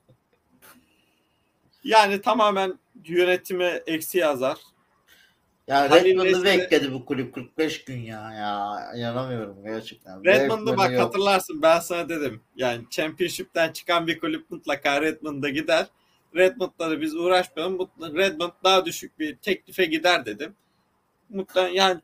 yani 1.85 2.21
tamamen 2.21 2.79
yönetime 3.05 3.83
eksi 3.87 4.19
yazar. 4.19 4.59
Ya 5.71 5.91
Redmond'u 5.91 6.45
bekledi 6.45 6.93
bu 6.93 7.05
kulüp 7.05 7.35
45 7.35 7.85
gün 7.85 7.99
ya. 7.99 8.33
Ya 8.33 8.93
inanamıyorum 8.97 9.65
gerçekten. 9.65 10.25
Redmond'u 10.25 10.77
bak 10.77 10.93
yok. 10.93 11.03
hatırlarsın 11.03 11.63
ben 11.63 11.81
sana 11.81 12.09
dedim. 12.09 12.41
Yani 12.57 12.85
Championship'ten 12.91 13.73
çıkan 13.73 14.07
bir 14.07 14.19
kulüp 14.19 14.51
mutlaka 14.51 15.03
Redmond'a 15.03 15.49
gider. 15.49 15.87
Redmond'la 16.37 16.91
da 16.91 17.01
biz 17.01 17.17
uğraşmayalım. 17.17 17.91
Redmond 18.01 18.53
daha 18.65 18.87
düşük 18.87 19.19
bir 19.19 19.37
teklife 19.37 19.85
gider 19.85 20.27
dedim. 20.27 20.55
Mutlaka 21.29 21.69
yani 21.69 22.01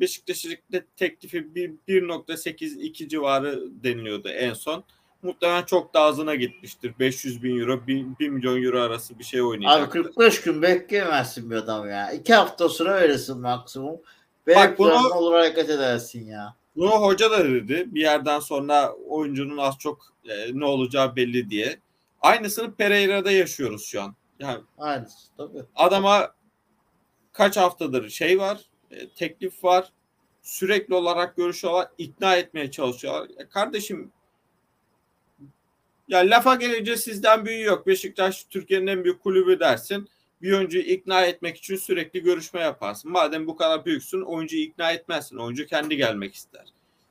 Beşiktaş'ın 0.00 0.56
teklifi 0.96 1.38
1.82 1.38 3.08
civarı 3.08 3.62
deniliyordu 3.82 4.28
en 4.28 4.54
son 4.54 4.84
muhtemelen 5.26 5.62
çok 5.62 5.94
da 5.94 6.00
ağzına 6.00 6.34
gitmiştir. 6.34 6.94
500 6.98 7.42
bin 7.42 7.60
euro, 7.60 7.86
1, 7.86 8.06
1 8.20 8.28
milyon 8.28 8.62
euro 8.62 8.80
arası 8.80 9.18
bir 9.18 9.24
şey 9.24 9.42
oynayacak. 9.42 9.96
Abi 9.96 10.02
45 10.02 10.40
gün 10.40 10.62
bekleyemezsin 10.62 11.50
bir 11.50 11.56
adam 11.56 11.88
ya. 11.88 12.12
2 12.12 12.34
hafta 12.34 12.68
süre 12.68 12.94
verirsin 12.94 13.40
maksimum. 13.40 13.96
Ve 14.46 14.54
Bak 14.54 14.78
bunu, 14.78 15.14
olur 15.14 15.32
hareket 15.32 15.70
edersin 15.70 16.26
ya. 16.26 16.56
Bunu 16.76 16.90
hoca 16.90 17.30
da 17.30 17.44
dedi. 17.44 17.84
Bir 17.86 18.00
yerden 18.00 18.40
sonra 18.40 18.92
oyuncunun 18.92 19.56
az 19.56 19.78
çok 19.78 20.12
e, 20.28 20.58
ne 20.58 20.64
olacağı 20.64 21.16
belli 21.16 21.50
diye. 21.50 21.80
Aynısını 22.20 22.74
Pereira'da 22.74 23.30
yaşıyoruz 23.30 23.84
şu 23.84 24.02
an. 24.02 24.16
Yani 24.38 24.60
Aynısı 24.78 25.36
tabii. 25.36 25.62
Adama 25.74 26.34
kaç 27.32 27.56
haftadır 27.56 28.08
şey 28.08 28.38
var, 28.38 28.60
e, 28.90 29.08
teklif 29.08 29.64
var. 29.64 29.92
Sürekli 30.42 30.94
olarak 30.94 31.36
görüşüyorlar, 31.36 31.88
ikna 31.98 32.36
etmeye 32.36 32.70
çalışıyorlar. 32.70 33.28
E, 33.38 33.48
kardeşim 33.48 34.12
ya 36.08 36.18
lafa 36.18 36.54
gelince 36.54 36.96
sizden 36.96 37.46
büyüğü 37.46 37.64
yok. 37.64 37.86
Beşiktaş 37.86 38.44
Türkiye'nin 38.44 38.86
en 38.86 39.04
büyük 39.04 39.22
kulübü 39.22 39.60
dersin. 39.60 40.08
Bir 40.42 40.52
oyuncuyu 40.52 40.84
ikna 40.84 41.24
etmek 41.24 41.56
için 41.56 41.76
sürekli 41.76 42.22
görüşme 42.22 42.60
yaparsın. 42.60 43.10
Madem 43.10 43.46
bu 43.46 43.56
kadar 43.56 43.84
büyüksün 43.84 44.22
oyuncuyu 44.22 44.62
ikna 44.62 44.92
etmezsin. 44.92 45.36
Oyuncu 45.36 45.66
kendi 45.66 45.96
gelmek 45.96 46.34
ister. 46.34 46.64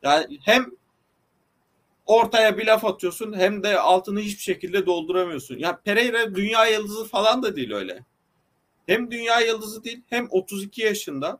Yani 0.03 0.39
hem 0.43 0.71
ortaya 2.05 2.57
bir 2.57 2.65
laf 2.65 2.85
atıyorsun 2.85 3.33
hem 3.37 3.63
de 3.63 3.79
altını 3.79 4.19
hiçbir 4.19 4.41
şekilde 4.41 4.85
dolduramıyorsun. 4.85 5.57
Ya 5.57 5.79
Pereira 5.85 6.35
dünya 6.35 6.65
yıldızı 6.65 7.05
falan 7.05 7.43
da 7.43 7.55
değil 7.55 7.71
öyle. 7.71 7.99
Hem 8.87 9.11
dünya 9.11 9.39
yıldızı 9.39 9.83
değil 9.83 10.01
hem 10.09 10.27
32 10.29 10.81
yaşında 10.81 11.39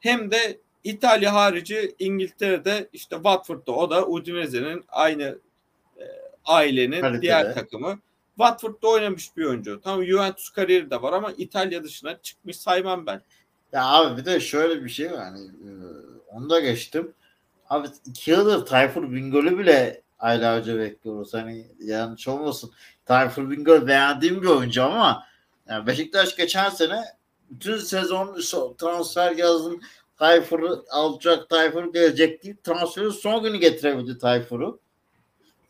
hem 0.00 0.30
de 0.30 0.60
İtalya 0.84 1.34
harici 1.34 1.94
İngiltere'de 1.98 2.88
işte 2.92 3.16
Watford'da 3.16 3.72
o 3.72 3.90
da 3.90 4.06
Udinese'nin 4.06 4.84
aynı 4.88 5.38
ailenin 6.44 7.00
Kalitede. 7.00 7.22
diğer 7.22 7.54
takımı. 7.54 7.98
Watford'da 8.36 8.88
oynamış 8.88 9.36
bir 9.36 9.44
oyuncu. 9.44 9.80
Tamam 9.84 10.04
Juventus 10.04 10.50
kariyeri 10.50 10.90
de 10.90 11.02
var 11.02 11.12
ama 11.12 11.32
İtalya 11.38 11.84
dışına 11.84 12.22
çıkmış 12.22 12.56
saymam 12.56 13.06
ben. 13.06 13.22
Ya 13.72 13.84
abi 13.84 14.20
bir 14.20 14.24
de 14.24 14.40
şöyle 14.40 14.84
bir 14.84 14.88
şey 14.88 15.12
var. 15.12 15.24
Hani, 15.24 15.40
e, 15.46 15.70
onu 16.28 16.50
da 16.50 16.60
geçtim. 16.60 17.12
Abi 17.68 17.88
iki 18.06 18.30
yıldır 18.30 18.66
Tayfur 18.66 19.12
Bingöl'ü 19.12 19.58
bile 19.58 20.02
aylarca 20.18 20.78
bekliyoruz. 20.78 21.34
Hani 21.34 21.66
yanlış 21.78 22.28
olmasın. 22.28 22.70
Tayfur 23.06 23.50
Bingöl 23.50 23.86
beğendiğim 23.86 24.42
bir 24.42 24.46
oyuncu 24.46 24.82
ama 24.82 25.26
yani 25.68 25.86
Beşiktaş 25.86 26.36
geçen 26.36 26.70
sene 26.70 27.00
bütün 27.50 27.76
sezon 27.76 28.40
transfer 28.78 29.36
yazın 29.36 29.82
Tayfur'u 30.16 30.84
alacak, 30.90 31.48
Tayfur 31.48 31.92
gelecek 31.92 32.42
diye 32.42 32.56
transferin 32.64 33.10
son 33.10 33.42
günü 33.42 33.56
getirebildi 33.56 34.18
Tayfur'u. 34.18 34.80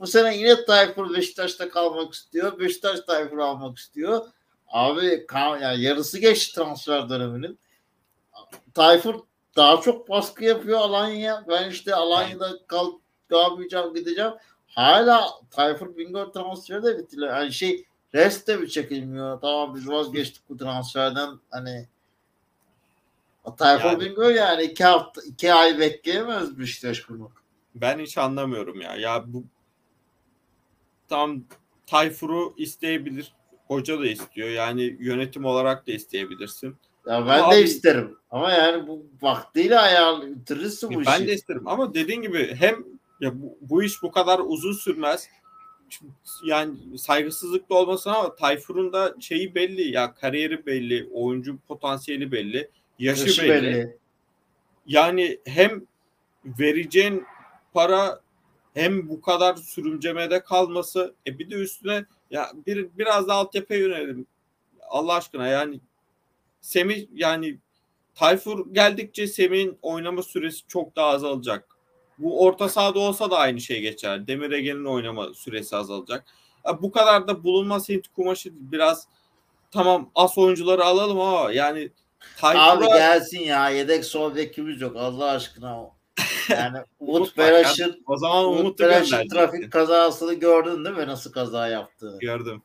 Bu 0.01 0.07
sene 0.07 0.37
yine 0.37 0.65
Tayfur 0.65 1.15
Beşiktaş'ta 1.15 1.69
kalmak 1.69 2.15
istiyor. 2.15 2.59
Beşiktaş 2.59 3.01
Tayfur 3.01 3.39
almak 3.39 3.79
istiyor. 3.79 4.27
Abi 4.69 5.27
yani 5.35 5.83
yarısı 5.83 6.19
geçti 6.19 6.55
transfer 6.55 7.09
döneminin. 7.09 7.59
Tayfur 8.75 9.15
daha 9.57 9.81
çok 9.81 10.09
baskı 10.09 10.45
yapıyor 10.45 10.79
Alanya. 10.79 11.45
Ben 11.49 11.71
işte 11.71 11.95
Alanya'da 11.95 12.51
kal 12.67 12.93
kalmayacağım 13.29 13.95
gideceğim. 13.95 14.33
Hala 14.69 15.29
Tayfur 15.51 15.97
Bingo 15.97 16.33
transferi 16.33 16.83
de 16.83 16.99
bitti. 16.99 17.17
Yani 17.21 17.53
şey 17.53 17.85
rest 18.15 18.49
de 18.49 18.63
bir 18.63 18.69
çekilmiyor. 18.69 19.41
Tamam 19.41 19.75
biz 19.75 19.89
vazgeçtik 19.89 20.49
bu 20.49 20.57
transferden. 20.57 21.29
Hani 21.51 21.89
Tayfur 23.59 23.89
yani, 23.89 24.01
Bingo 24.01 24.23
yani 24.23 24.63
iki 24.63 24.85
hafta 24.85 25.23
iki 25.23 25.55
ay 25.55 25.79
bekleyemez 25.79 26.59
Beşiktaş 26.59 27.09
bunu. 27.09 27.31
Ben 27.75 27.99
hiç 27.99 28.19
anlamıyorum 28.19 28.81
ya. 28.81 28.97
Ya 28.97 29.25
bu 29.27 29.45
tam 31.11 31.45
Tayfur'u 31.87 32.55
isteyebilir. 32.57 33.33
Hoca 33.67 34.01
da 34.01 34.07
istiyor. 34.07 34.49
Yani 34.49 34.97
yönetim 35.01 35.45
olarak 35.45 35.87
da 35.87 35.93
isteyebilirsin. 35.93 36.77
Ya 37.07 37.27
ben 37.27 37.39
ama 37.39 37.53
de 37.53 37.57
abi, 37.57 37.61
isterim. 37.61 38.17
Ama 38.31 38.53
yani 38.53 38.87
bu 38.87 39.07
vaktiyle 39.23 39.79
ayarlayırsın 39.79 40.91
bu 40.91 40.95
ben 40.95 41.01
işi. 41.01 41.11
Ben 41.11 41.27
de 41.27 41.33
isterim. 41.33 41.69
Ama 41.69 41.95
dediğin 41.95 42.23
gibi 42.23 42.55
hem 42.55 42.85
ya 43.21 43.43
bu, 43.43 43.59
bu 43.61 43.83
iş 43.83 44.03
bu 44.03 44.11
kadar 44.11 44.41
uzun 44.45 44.73
sürmez. 44.73 45.29
Yani 46.45 46.99
saygısızlık 46.99 47.71
da 47.71 47.75
olmasın 47.75 48.11
ama 48.11 48.37
Tayfur'un 48.37 48.93
da 48.93 49.15
şeyi 49.21 49.55
belli 49.55 49.95
ya 49.95 50.15
kariyeri 50.15 50.67
belli, 50.67 51.09
oyuncu 51.13 51.59
potansiyeli 51.69 52.33
belli, 52.33 52.71
yaşı, 52.99 53.23
yaşı 53.23 53.43
belli. 53.43 53.63
belli. 53.63 53.97
Yani 54.87 55.39
hem 55.45 55.83
vereceğin 56.45 57.25
para 57.73 58.21
hem 58.75 59.09
bu 59.09 59.21
kadar 59.21 59.57
sürümcemede 59.57 60.43
kalması 60.43 61.15
e 61.27 61.39
bir 61.39 61.51
de 61.51 61.55
üstüne 61.55 62.05
ya 62.31 62.53
bir 62.67 62.89
biraz 62.99 63.29
da 63.29 63.35
altyapıya 63.35 63.81
yönelelim. 63.81 64.27
Allah 64.89 65.15
aşkına 65.15 65.47
yani 65.47 65.81
Semih 66.61 67.07
yani 67.15 67.59
Tayfur 68.15 68.75
geldikçe 68.75 69.27
Semih'in 69.27 69.79
oynama 69.83 70.23
süresi 70.23 70.67
çok 70.69 70.97
daha 70.97 71.07
azalacak. 71.07 71.69
Bu 72.19 72.45
orta 72.45 72.69
sahada 72.69 72.99
olsa 72.99 73.31
da 73.31 73.39
aynı 73.39 73.61
şey 73.61 73.81
geçer. 73.81 74.27
Demir 74.27 74.51
Ege'nin 74.51 74.85
oynama 74.85 75.35
süresi 75.35 75.77
azalacak. 75.77 76.25
Ya 76.67 76.83
bu 76.83 76.93
kadar 76.93 77.29
da 77.29 77.45
bulunmaz 77.45 77.89
Hint 77.89 78.09
kumaşı 78.09 78.51
biraz 78.53 79.09
tamam 79.71 80.11
as 80.15 80.39
oyuncuları 80.39 80.85
alalım 80.85 81.21
ama 81.21 81.53
yani 81.53 81.91
Tayfur'a... 82.39 82.71
Abi 82.71 82.87
gelsin 82.87 83.41
ya 83.41 83.71
yedek 83.71 84.05
sol 84.05 84.35
bekimiz 84.35 84.81
yok 84.81 84.97
Allah 84.97 85.31
aşkına. 85.31 85.91
Yani 86.49 86.79
Umut 87.01 87.39
Beraş'ın 87.39 88.03
o 88.07 88.17
zaman 88.17 88.45
Umut 88.45 88.81
Beraş'ın 88.81 89.29
trafik 89.29 89.73
kazasını 89.73 90.35
gördün 90.35 90.85
değil 90.85 90.97
mi? 90.97 91.07
Nasıl 91.07 91.33
kaza 91.33 91.69
yaptığını. 91.69 92.19
Gördüm. 92.19 92.63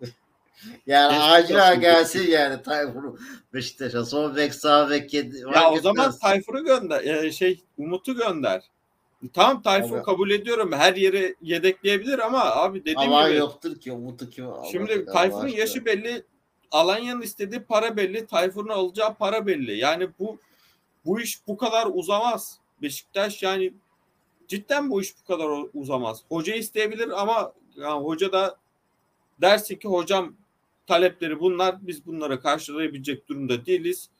yani 0.86 1.16
acil 1.16 1.80
gelsin 1.80 2.30
yani 2.30 2.62
Tayfur 2.62 3.18
Beşiktaş'a. 3.54 4.04
Son 4.04 4.36
bek 4.36 4.54
sağ 4.54 4.90
bek 4.90 5.14
yedi. 5.14 5.38
Ya 5.54 5.70
o 5.70 5.80
zaman 5.80 6.18
Tayfur'u 6.18 6.64
gönder. 6.64 7.04
E, 7.04 7.32
şey 7.32 7.64
Umut'u 7.78 8.16
gönder. 8.16 8.62
Tamam 9.32 9.62
Tayfur 9.62 9.96
abi. 9.96 10.04
kabul 10.04 10.30
ediyorum. 10.30 10.72
Her 10.72 10.94
yere 10.94 11.34
yedekleyebilir 11.42 12.18
ama 12.18 12.40
abi 12.40 12.80
dediğim 12.80 12.98
ama 12.98 13.28
gibi. 13.28 13.38
yoktur 13.38 13.80
ki 13.80 13.92
Umut'u 13.92 14.30
kim 14.30 14.46
Şimdi 14.72 15.06
Tayfur'un 15.06 15.48
yaşı 15.48 15.84
belli. 15.84 16.24
Alanya'nın 16.70 17.22
istediği 17.22 17.60
para 17.60 17.96
belli. 17.96 18.26
Tayfur'un 18.26 18.68
alacağı 18.68 19.14
para 19.14 19.46
belli. 19.46 19.78
Yani 19.78 20.08
bu 20.18 20.38
bu 21.04 21.20
iş 21.20 21.46
bu 21.46 21.56
kadar 21.56 21.88
uzamaz. 21.92 22.58
Beşiktaş 22.84 23.42
yani 23.42 23.74
cidden 24.48 24.90
bu 24.90 25.00
iş 25.00 25.14
bu 25.22 25.26
kadar 25.26 25.48
uzamaz. 25.74 26.22
Hoca 26.28 26.54
isteyebilir 26.54 27.22
ama 27.22 27.52
yani 27.76 28.04
hoca 28.04 28.32
da 28.32 28.56
dersin 29.40 29.76
ki 29.76 29.88
hocam 29.88 30.36
talepleri 30.86 31.40
bunlar. 31.40 31.86
Biz 31.86 32.06
bunları 32.06 32.40
karşılayabilecek 32.40 33.28
durumda 33.28 33.66
değiliz. 33.66 34.10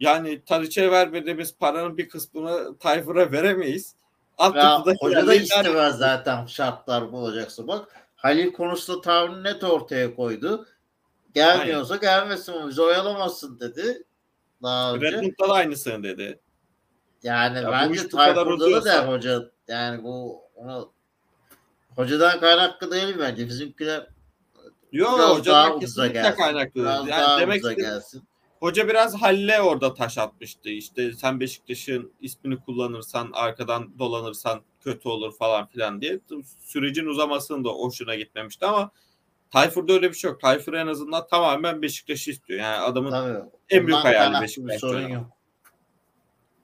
Yani 0.00 0.40
Tadiç'e 0.46 0.90
vermediğimiz 0.90 1.56
paranın 1.56 1.98
bir 1.98 2.08
kısmını 2.08 2.78
Tayfur'a 2.78 3.32
veremeyiz. 3.32 3.94
Ya, 4.38 4.46
Altyapıda 4.46 4.94
hoca 5.00 5.26
da 5.26 5.34
istemez 5.34 5.96
zaten 5.96 6.46
şartlar 6.46 7.12
bu 7.12 7.18
olacaksa. 7.18 7.66
Bak 7.66 7.88
Halil 8.16 8.52
konusunda 8.52 9.00
tavrını 9.00 9.44
net 9.44 9.64
ortaya 9.64 10.14
koydu. 10.14 10.66
Gelmiyorsa 11.34 11.96
gelmesin 11.96 12.68
bizi 12.68 12.82
oyalamazsın 12.82 13.60
dedi. 13.60 14.02
Daha 14.62 14.94
önce. 14.94 15.06
Redmond'da 15.06 15.48
da 15.48 15.52
aynısını 15.52 16.02
dedi. 16.02 16.40
Yani 17.24 17.58
Ya 17.58 17.72
bence 17.72 18.08
Tayfur'da 18.08 18.70
da 18.70 18.84
der 18.84 19.08
hoca. 19.08 19.50
Yani 19.68 20.04
bu 20.04 20.40
ona 20.54 20.84
hocadan 21.96 22.40
kaynaklı 22.40 22.90
değil 22.90 23.16
bence. 23.18 23.48
Bizimkiler 23.48 24.06
Yok 24.92 25.20
hocadan 25.20 25.80
kesinlikle 25.80 26.34
kaynaklı. 26.34 26.80
biraz 26.80 27.08
Yani 27.08 27.40
demek 27.40 27.76
gelsin. 27.76 28.22
Hoca 28.60 28.88
biraz 28.88 29.14
Halil'e 29.14 29.60
orada 29.60 29.94
taş 29.94 30.18
atmıştı. 30.18 30.68
İşte 30.68 31.12
sen 31.12 31.40
Beşiktaş'ın 31.40 32.12
ismini 32.20 32.60
kullanırsan, 32.60 33.30
arkadan 33.32 33.98
dolanırsan 33.98 34.60
kötü 34.80 35.08
olur 35.08 35.36
falan 35.36 35.66
filan 35.66 36.00
diye. 36.00 36.20
Sürecin 36.60 37.06
uzamasının 37.06 37.64
da 37.64 37.68
hoşuna 37.68 38.14
gitmemişti 38.14 38.66
ama 38.66 38.90
Tayfur'da 39.50 39.92
öyle 39.92 40.10
bir 40.10 40.14
şey 40.14 40.30
yok. 40.30 40.40
Tayfur 40.40 40.72
en 40.72 40.86
azından 40.86 41.26
tamamen 41.26 41.82
Beşiktaş'ı 41.82 42.30
istiyor. 42.30 42.60
Yani 42.60 42.76
adamın 42.76 43.10
Tabii. 43.10 43.38
en 43.70 43.86
büyük 43.86 43.98
hayali 43.98 44.42
Beşiktaş. 44.42 44.80
Sorun 44.80 45.08
yok. 45.08 45.26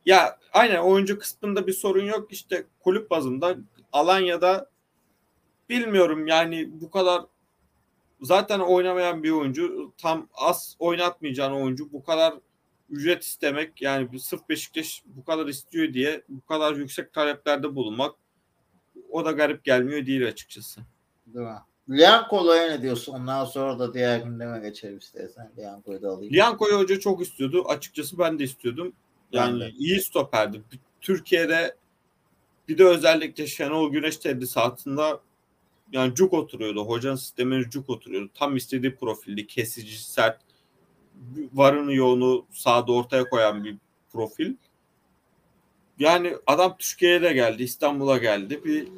Ya 0.07 0.39
aynen 0.53 0.79
oyuncu 0.79 1.19
kısmında 1.19 1.67
bir 1.67 1.73
sorun 1.73 2.05
yok. 2.05 2.33
İşte 2.33 2.67
kulüp 2.81 3.11
bazında 3.11 3.57
Alanya'da 3.93 4.71
bilmiyorum 5.69 6.27
yani 6.27 6.69
bu 6.81 6.91
kadar 6.91 7.23
zaten 8.21 8.61
oynamayan 8.61 9.23
bir 9.23 9.31
oyuncu 9.31 9.93
tam 9.99 10.29
az 10.35 10.77
oynatmayacağın 10.79 11.53
oyuncu 11.53 11.93
bu 11.93 12.05
kadar 12.05 12.35
ücret 12.91 13.23
istemek 13.25 13.83
yani 13.83 14.19
sırf 14.19 14.49
Beşiktaş 14.49 15.03
bu 15.07 15.25
kadar 15.25 15.47
istiyor 15.47 15.95
diye 15.95 16.23
bu 16.29 16.47
kadar 16.47 16.75
yüksek 16.75 17.13
taleplerde 17.13 17.75
bulunmak 17.75 18.15
o 19.11 19.25
da 19.25 19.33
garip 19.33 19.65
gelmiyor 19.65 20.07
değil 20.07 20.29
açıkçası. 20.29 20.81
Değil 21.27 21.47
mi? 21.47 21.59
Lianco'ya 21.91 22.67
ne 22.67 22.83
diyorsun? 22.83 23.13
Ondan 23.13 23.45
sonra 23.45 23.79
da 23.79 23.95
diğer 23.95 24.21
gündeme 24.21 24.61
geçelim 24.61 24.99
istersen. 24.99 25.53
Lianco'yu 25.59 26.03
da 26.03 26.11
alayım. 26.11 26.35
Lianco'yu 26.35 26.79
hoca 26.79 27.01
çok 27.01 27.23
istiyordu. 27.23 27.65
Açıkçası 27.69 28.19
ben 28.19 28.39
de 28.39 28.45
istiyordum. 28.45 28.93
Yani 29.33 29.61
Ben 29.61 29.69
de. 29.69 29.73
iyi 29.79 30.01
stoperdi. 30.01 30.63
Türkiye'de 31.01 31.77
bir 32.69 32.79
de 32.79 32.85
özellikle 32.85 33.47
Şenol 33.47 33.93
Güneş 33.93 34.17
tedrisatında 34.17 35.21
yani 35.93 36.15
cuk 36.15 36.33
oturuyordu. 36.33 36.85
Hocanın 36.85 37.17
sistemine 37.17 37.71
cuk 37.71 37.91
oturuyordu. 37.91 38.31
Tam 38.35 38.57
istediği 38.57 38.95
profildi. 38.97 39.47
Kesici, 39.47 40.05
sert, 40.05 40.41
varını 41.53 41.95
yoğunu 41.95 42.47
sağda 42.51 42.93
ortaya 42.93 43.25
koyan 43.25 43.65
bir 43.65 43.77
profil. 44.13 44.55
Yani 45.99 46.37
adam 46.47 46.77
Türkiye'ye 46.79 47.23
de 47.23 47.33
geldi. 47.33 47.63
İstanbul'a 47.63 48.19
geldi. 48.19 48.65
Bir 48.65 48.89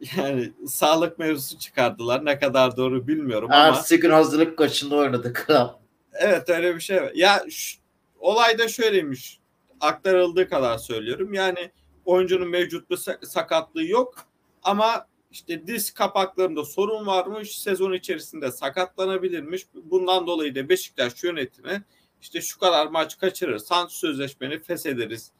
yani 0.16 0.52
sağlık 0.66 1.18
mevzusu 1.18 1.58
çıkardılar. 1.58 2.24
Ne 2.24 2.38
kadar 2.38 2.76
doğru 2.76 3.08
bilmiyorum 3.08 3.48
ama. 3.52 3.66
Ertesi 3.66 4.00
gün 4.00 4.10
hazırlık 4.10 4.58
kaçında 4.58 4.96
oynadı 4.96 5.32
kral. 5.32 5.68
Evet 6.12 6.48
öyle 6.48 6.74
bir 6.76 6.80
şey 6.80 7.02
var. 7.02 7.12
Ya 7.14 7.44
ş- 7.50 7.78
olay 8.20 8.58
da 8.58 8.68
şöyleymiş. 8.68 9.41
Aktarıldığı 9.82 10.48
kadar 10.48 10.78
söylüyorum. 10.78 11.34
Yani 11.34 11.70
oyuncunun 12.04 12.48
mevcut 12.48 12.90
bir 12.90 12.96
sa- 12.96 13.26
sakatlığı 13.26 13.84
yok 13.84 14.14
ama 14.62 15.06
işte 15.30 15.66
diz 15.66 15.90
kapaklarında 15.94 16.64
sorun 16.64 17.06
varmış. 17.06 17.58
Sezon 17.58 17.92
içerisinde 17.92 18.50
sakatlanabilirmiş. 18.52 19.66
Bundan 19.74 20.26
dolayı 20.26 20.54
da 20.54 20.68
Beşiktaş 20.68 21.24
yönetimi 21.24 21.82
işte 22.22 22.40
şu 22.40 22.58
kadar 22.58 22.86
maç 22.86 23.18
kaçırırsan 23.18 23.86
sözleşmeni 23.86 24.60
feshederiz 24.62 25.30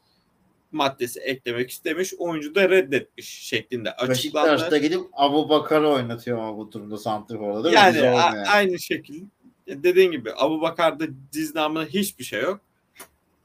maddesi 0.73 1.21
eklemek 1.21 1.71
istemiş. 1.71 2.15
Oyuncu 2.19 2.55
da 2.55 2.69
reddetmiş 2.71 3.29
şeklinde 3.29 3.93
açıklandı. 3.97 4.53
Beşiktaş'ta 4.53 4.79
gidip 4.79 5.01
Abu 5.13 5.49
Bakar'ı 5.49 5.89
oynatıyor 5.89 6.39
ama 6.39 6.57
bu 6.57 6.73
durumda 6.73 6.99
Santrifor'da 6.99 7.65
değil 7.65 7.75
mi? 7.75 7.81
Yani 7.81 8.01
a- 8.11 8.29
olmuyor. 8.29 8.47
aynı 8.53 8.79
şekilde 8.79 9.27
dediğin 9.67 10.11
gibi 10.11 10.31
Abu 10.37 10.61
Bakar'da 10.61 11.05
diz 11.33 11.55
namına 11.55 11.85
hiçbir 11.85 12.25
şey 12.25 12.43
yok. 12.43 12.61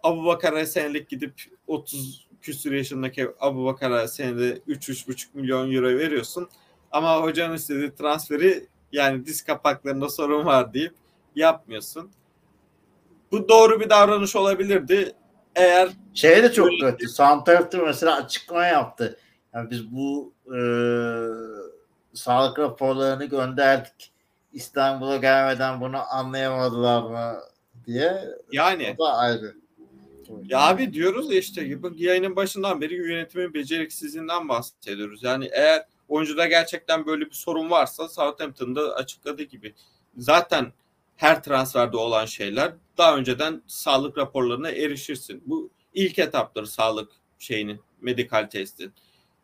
Abu 0.07 0.25
Bakar'a 0.25 0.65
senelik 0.65 1.09
gidip 1.09 1.33
30 1.67 2.27
küsur 2.41 2.71
yaşındaki 2.71 3.29
Abu 3.39 3.65
Bakar'a 3.65 4.07
senede 4.07 4.57
3-3,5 4.57 5.27
milyon 5.33 5.71
euro 5.71 5.87
veriyorsun. 5.87 6.49
Ama 6.91 7.21
hocanın 7.21 7.55
istediği 7.55 7.95
transferi 7.95 8.67
yani 8.91 9.25
diz 9.25 9.43
kapaklarında 9.43 10.09
sorun 10.09 10.45
var 10.45 10.73
deyip 10.73 10.93
yapmıyorsun. 11.35 12.11
Bu 13.31 13.49
doğru 13.49 13.79
bir 13.79 13.89
davranış 13.89 14.35
olabilirdi. 14.35 15.13
Eğer 15.55 15.89
Şey 16.13 16.43
de 16.43 16.51
çok 16.51 16.69
kötü. 16.81 17.07
Santrafor 17.07 17.87
mesela 17.87 18.15
açıklama 18.15 18.65
yaptı. 18.65 19.19
Yani 19.53 19.69
biz 19.69 19.91
bu 19.91 20.33
e, 20.47 20.59
sağlık 22.13 22.59
raporlarını 22.59 23.25
gönderdik. 23.25 24.11
İstanbul'a 24.53 25.17
gelmeden 25.17 25.81
bunu 25.81 25.97
anlayamadılar 26.13 27.01
mı 27.01 27.39
diye. 27.85 28.23
yani 28.51 28.95
O 28.97 29.05
da 29.05 29.13
ayrı. 29.13 29.66
Ya 30.45 30.59
abi 30.59 30.93
diyoruz 30.93 31.31
ya 31.31 31.39
işte 31.39 31.79
yayının 31.95 32.35
başından 32.35 32.81
beri 32.81 32.95
yönetimin 32.95 33.53
beceriksizliğinden 33.53 34.49
bahsediyoruz. 34.49 35.23
Yani 35.23 35.49
eğer 35.51 35.85
oyuncuda 36.07 36.47
gerçekten 36.47 37.05
böyle 37.05 37.25
bir 37.25 37.35
sorun 37.35 37.69
varsa 37.69 38.07
Southampton'da 38.07 38.95
açıkladığı 38.95 39.43
gibi 39.43 39.73
zaten 40.17 40.73
her 41.15 41.43
transferde 41.43 41.97
olan 41.97 42.25
şeyler 42.25 42.73
daha 42.97 43.17
önceden 43.17 43.61
sağlık 43.67 44.17
raporlarına 44.17 44.69
erişirsin. 44.69 45.43
Bu 45.45 45.69
ilk 45.93 46.19
etapları 46.19 46.67
sağlık 46.67 47.11
şeyini, 47.39 47.79
medikal 48.01 48.43
testin. 48.43 48.93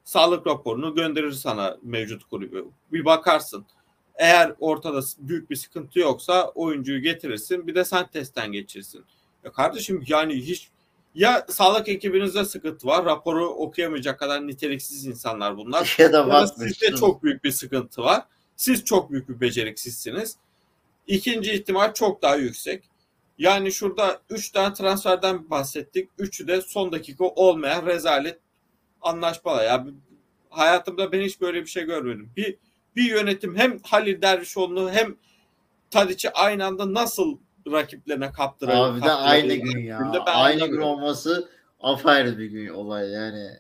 Sağlık 0.04 0.48
raporunu 0.48 0.96
gönderir 0.96 1.32
sana 1.32 1.78
mevcut 1.84 2.24
kulübü. 2.24 2.66
Bir 2.92 3.06
bakarsın. 3.06 3.66
Eğer 4.16 4.54
ortada 4.60 5.02
büyük 5.18 5.50
bir 5.50 5.56
sıkıntı 5.56 6.00
yoksa 6.00 6.52
oyuncuyu 6.56 7.02
getirirsin. 7.02 7.68
Bir 7.68 7.76
de 7.76 7.86
sen 7.86 8.08
testten 8.08 8.52
geçirsin. 8.52 9.06
Ya 9.44 9.52
kardeşim 9.52 10.04
yani 10.08 10.36
hiç 10.36 10.70
ya 11.16 11.46
sağlık 11.50 11.90
ekibinizde 11.90 12.46
sıkıntı 12.46 12.88
var. 12.88 13.06
Raporu 13.06 13.46
okuyamayacak 13.48 14.20
kadar 14.20 14.48
niteliksiz 14.48 15.06
insanlar 15.06 15.58
bunlar. 15.58 15.96
Ya 16.00 16.14
da 16.14 16.18
Ya 16.18 16.24
da 16.26 16.30
bakmış. 16.32 16.72
sizde 16.72 16.96
çok 16.96 17.24
büyük 17.24 17.44
bir 17.44 17.52
sıkıntı 17.52 18.02
var. 18.02 18.24
Siz 18.56 18.86
çok 18.86 19.12
büyük 19.12 19.30
bir 19.30 19.40
beceriksizsiniz. 19.42 20.38
İkinci 21.08 21.52
ihtimal 21.54 21.94
çok 21.94 22.22
daha 22.22 22.36
yüksek. 22.36 22.84
Yani 23.38 23.72
şurada 23.72 24.22
3 24.30 24.50
tane 24.52 24.74
transferden 24.74 25.50
bahsettik. 25.50 26.10
Üçü 26.18 26.48
de 26.48 26.62
son 26.62 26.92
dakika 26.92 27.26
olmayan 27.26 27.86
rezalet 27.86 28.40
anlaşmalar. 29.02 29.64
Ya 29.66 29.86
hayatımda 30.50 31.12
ben 31.12 31.22
hiç 31.22 31.42
böyle 31.42 31.62
bir 31.62 31.68
şey 31.68 31.84
görmedim. 31.84 32.30
Bir 32.38 32.56
bir 32.96 33.04
yönetim 33.10 33.56
hem 33.56 33.80
Halil 33.84 34.22
Dervişoğlu'nu 34.22 34.92
hem 34.92 35.16
Tadiç'i 35.92 36.30
aynı 36.32 36.66
anda 36.66 36.94
nasıl 36.94 37.38
rakiplerine 37.72 38.32
kaptırabilir? 38.32 38.82
Abi 38.82 39.02
de 39.02 39.12
aynı 39.12 39.54
gün 39.54 39.80
ya. 39.80 40.12
Ben 40.14 40.34
Aynı 40.34 40.68
gün 40.68 40.82
olması 40.82 41.50
apayrı 41.80 42.38
bir 42.38 42.46
gün 42.46 42.68
olay 42.68 43.10
yani. 43.10 43.60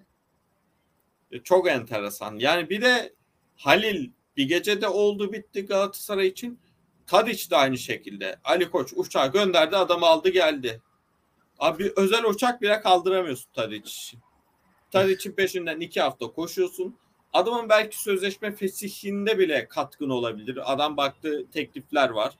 E, 1.32 1.39
Çok 1.39 1.68
enteresan. 1.68 2.36
Yani 2.39 2.70
bir 2.70 2.82
de 2.82 3.13
Halil 3.56 4.10
bir 4.38 4.48
gecede 4.48 4.88
oldu 4.88 5.34
bitti 5.34 5.66
Galatasaray 5.66 6.28
için. 6.28 6.60
Tadiç 7.08 7.52
de 7.52 7.56
aynı 7.56 7.78
şekilde. 7.78 8.39
Ali 8.44 8.72
Koç 8.72 8.94
uçağı 8.96 9.32
gönderdi 9.32 9.78
adamı 9.78 10.06
aldı 10.06 10.30
geldi. 10.30 10.82
Abi 11.60 11.94
özel 11.96 12.26
uçak 12.26 12.62
bile 12.62 12.82
kaldıramıyorsun 12.82 13.52
Tadiç 13.54 13.98
için. 13.98 14.20
Tadiç'in 14.92 15.32
peşinden 15.32 15.80
iki 15.80 16.02
hafta 16.02 16.28
koşuyorsun. 16.28 16.98
Adamın 17.34 17.70
belki 17.70 18.02
sözleşme 18.02 18.52
fesihinde 18.56 19.39
bile 19.39 19.68
katkın 19.68 20.10
olabilir. 20.10 20.74
Adam 20.74 20.98
baktı 20.98 21.46
teklifler 21.52 22.10
var. 22.10 22.34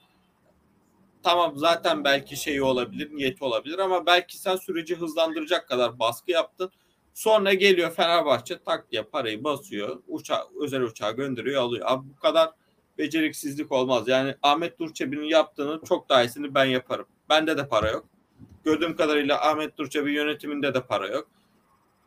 Tamam 1.24 1.52
zaten 1.56 2.04
belki 2.04 2.36
şeyi 2.36 2.62
olabilir, 2.62 3.10
niyeti 3.16 3.44
olabilir 3.44 3.78
ama 3.78 4.06
belki 4.06 4.38
sen 4.38 4.56
süreci 4.56 4.96
hızlandıracak 4.96 5.68
kadar 5.68 5.98
baskı 5.98 6.30
yaptın. 6.30 6.70
Sonra 7.14 7.54
geliyor 7.54 7.90
Fenerbahçe 7.90 8.58
tak 8.58 8.90
diye 8.92 9.02
parayı 9.02 9.44
basıyor. 9.44 10.02
Uça 10.08 10.46
özel 10.60 10.82
uçağı 10.82 11.16
gönderiyor 11.16 11.62
alıyor. 11.62 11.86
Abi 11.88 12.08
bu 12.16 12.20
kadar 12.20 12.50
beceriksizlik 12.98 13.72
olmaz. 13.72 14.08
Yani 14.08 14.34
Ahmet 14.42 14.78
Durçebi'nin 14.78 15.24
yaptığını 15.24 15.80
çok 15.88 16.08
daha 16.08 16.22
iyisini 16.22 16.54
ben 16.54 16.64
yaparım. 16.64 17.06
Bende 17.28 17.56
de 17.56 17.68
para 17.68 17.90
yok. 17.90 18.04
Gördüğüm 18.64 18.96
kadarıyla 18.96 19.50
Ahmet 19.50 19.78
Durçebi 19.78 20.12
yönetiminde 20.12 20.74
de 20.74 20.80
para 20.82 21.06
yok. 21.06 21.28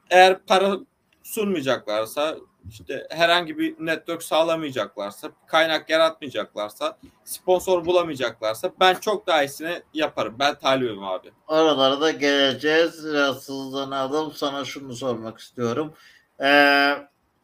Eğer 0.10 0.46
para 0.46 0.78
sunmayacaklarsa 1.24 2.38
işte 2.70 3.08
herhangi 3.10 3.58
bir 3.58 3.76
network 3.80 4.24
sağlamayacaklarsa, 4.24 5.32
kaynak 5.48 5.90
yaratmayacaklarsa, 5.90 6.98
sponsor 7.24 7.86
bulamayacaklarsa 7.86 8.72
ben 8.80 8.96
çok 8.96 9.28
daha 9.28 9.44
iyisini 9.44 9.82
yaparım. 9.94 10.36
Ben 10.40 10.56
talibim 10.56 11.04
abi. 11.04 11.32
Oralara 11.48 12.02
da 12.02 12.12
geleceğiz. 12.12 13.06
Biraz 13.06 13.50
hızlanalım. 13.50 14.34
Sana 14.34 14.66
şunu 14.66 14.96
sormak 14.96 15.40
istiyorum. 15.40 15.94
Ee, 16.42 16.94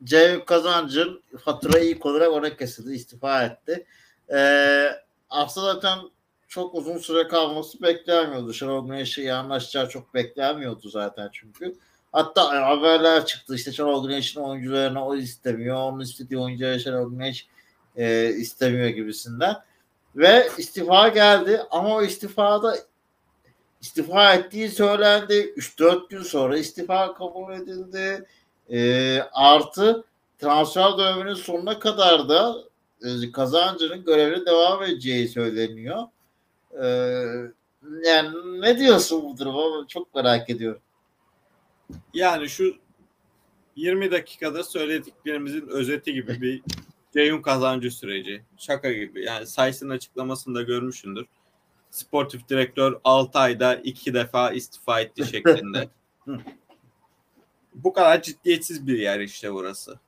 Cem 0.03 0.45
Kazancı'nın 0.45 1.23
fatura 1.45 1.79
ilk 1.79 2.05
olarak 2.05 2.31
ona 2.31 2.57
kesildi. 2.57 2.93
istifa 2.93 3.43
etti. 3.43 3.85
Ee, 4.33 4.87
aslında 5.29 5.73
zaten 5.73 5.99
çok 6.47 6.75
uzun 6.75 6.97
süre 6.97 7.27
kalması 7.27 7.81
beklenmiyordu. 7.81 8.53
Şenol 8.53 8.87
Güneş'e 8.87 9.33
anlaşacağı 9.33 9.89
çok 9.89 10.13
beklenmiyordu 10.13 10.89
zaten 10.89 11.29
çünkü. 11.33 11.75
Hatta 12.13 12.67
haberler 12.67 13.25
çıktı 13.25 13.55
işte 13.55 13.71
Şenol 13.71 14.07
Güneş'in 14.07 14.41
oyuncularına 14.41 15.07
o 15.07 15.15
istemiyor. 15.15 15.75
Onun 15.75 15.99
istediği 15.99 16.39
oyuncuları 16.39 16.79
Şenol 16.79 17.11
Güneş 17.11 17.47
e, 17.95 18.29
istemiyor 18.29 18.89
gibisinden. 18.89 19.55
Ve 20.15 20.47
istifa 20.57 21.07
geldi 21.07 21.61
ama 21.71 21.95
o 21.95 22.03
istifada 22.03 22.75
istifa 23.81 24.33
ettiği 24.33 24.69
söylendi. 24.69 25.33
3-4 25.33 26.09
gün 26.09 26.21
sonra 26.21 26.57
istifa 26.57 27.13
kabul 27.13 27.53
edildi. 27.53 28.25
E, 28.69 29.19
artı 29.33 30.03
transfer 30.39 30.97
döneminin 30.97 31.33
sonuna 31.33 31.79
kadar 31.79 32.29
da 32.29 32.55
e, 33.03 33.31
kazancının 33.31 34.05
görevine 34.05 34.45
devam 34.45 34.83
edeceği 34.83 35.27
söyleniyor. 35.27 36.03
E, 36.83 36.85
yani 38.05 38.61
ne 38.61 38.79
diyorsun 38.79 39.23
bu 39.23 39.37
duruma? 39.37 39.87
Çok 39.87 40.15
merak 40.15 40.49
ediyorum. 40.49 40.81
Yani 42.13 42.49
şu 42.49 42.75
20 43.75 44.11
dakikada 44.11 44.63
söylediklerimizin 44.63 45.67
özeti 45.67 46.13
gibi 46.13 46.41
bir 46.41 46.63
Ceyhun 47.13 47.41
kazancı 47.41 47.91
süreci. 47.91 48.43
Şaka 48.57 48.91
gibi. 48.91 49.25
Yani 49.25 49.47
Sayıs'ın 49.47 49.89
açıklamasında 49.89 50.61
görmüşsündür. 50.61 51.25
Sportif 51.91 52.49
direktör 52.49 52.99
6 53.03 53.39
ayda 53.39 53.75
2 53.75 54.13
defa 54.13 54.51
istifa 54.51 55.01
etti 55.01 55.25
şeklinde. 55.31 55.89
Bu 57.73 57.93
kadar 57.93 58.21
ciddiyetsiz 58.21 58.87
bir 58.87 58.99
yer 58.99 59.19
işte 59.19 59.53
burası. 59.53 59.99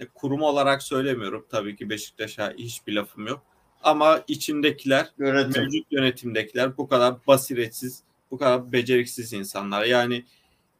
E, 0.00 0.06
kurum 0.06 0.42
olarak 0.42 0.82
söylemiyorum. 0.82 1.46
Tabii 1.50 1.76
ki 1.76 1.90
Beşiktaş'a 1.90 2.54
hiçbir 2.58 2.92
lafım 2.92 3.26
yok. 3.26 3.42
Ama 3.82 4.24
içindekiler, 4.28 5.10
Yönetim. 5.18 5.62
mevcut 5.62 5.86
yönetimdekiler 5.92 6.76
bu 6.76 6.88
kadar 6.88 7.14
basiretsiz, 7.26 8.02
bu 8.30 8.38
kadar 8.38 8.72
beceriksiz 8.72 9.32
insanlar. 9.32 9.84
Yani 9.84 10.24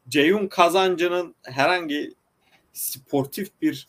Ceyhun 0.09 0.47
kazancının 0.47 1.35
herhangi 1.43 2.14
sportif 2.73 3.49
bir 3.62 3.88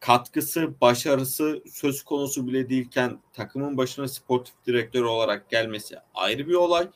katkısı, 0.00 0.80
başarısı 0.80 1.62
söz 1.72 2.02
konusu 2.02 2.46
bile 2.46 2.68
değilken 2.68 3.18
takımın 3.32 3.76
başına 3.76 4.08
sportif 4.08 4.54
direktör 4.66 5.02
olarak 5.02 5.50
gelmesi 5.50 5.96
ayrı 6.14 6.48
bir 6.48 6.54
olay. 6.54 6.88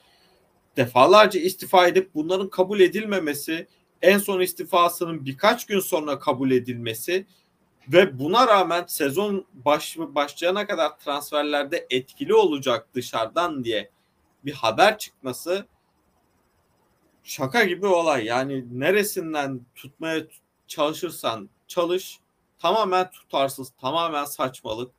Defalarca 0.76 1.40
istifa 1.40 1.86
edip 1.86 2.14
bunların 2.14 2.48
kabul 2.48 2.80
edilmemesi, 2.80 3.66
en 4.02 4.18
son 4.18 4.40
istifasının 4.40 5.26
birkaç 5.26 5.66
gün 5.66 5.80
sonra 5.80 6.18
kabul 6.18 6.50
edilmesi 6.50 7.26
ve 7.88 8.18
buna 8.18 8.46
rağmen 8.46 8.84
sezon 8.88 9.46
baş, 9.52 9.98
başlayana 9.98 10.66
kadar 10.66 10.98
transferlerde 10.98 11.86
etkili 11.90 12.34
olacak 12.34 12.88
dışarıdan 12.94 13.64
diye 13.64 13.90
bir 14.44 14.52
haber 14.52 14.98
çıkması 14.98 15.66
şaka 17.24 17.64
gibi 17.64 17.86
olay. 17.86 18.24
Yani 18.24 18.80
neresinden 18.80 19.60
tutmaya 19.74 20.22
çalışırsan 20.66 21.48
çalış 21.66 22.18
tamamen 22.58 23.10
tutarsız, 23.10 23.72
tamamen 23.80 24.24
saçmalık. 24.24 24.92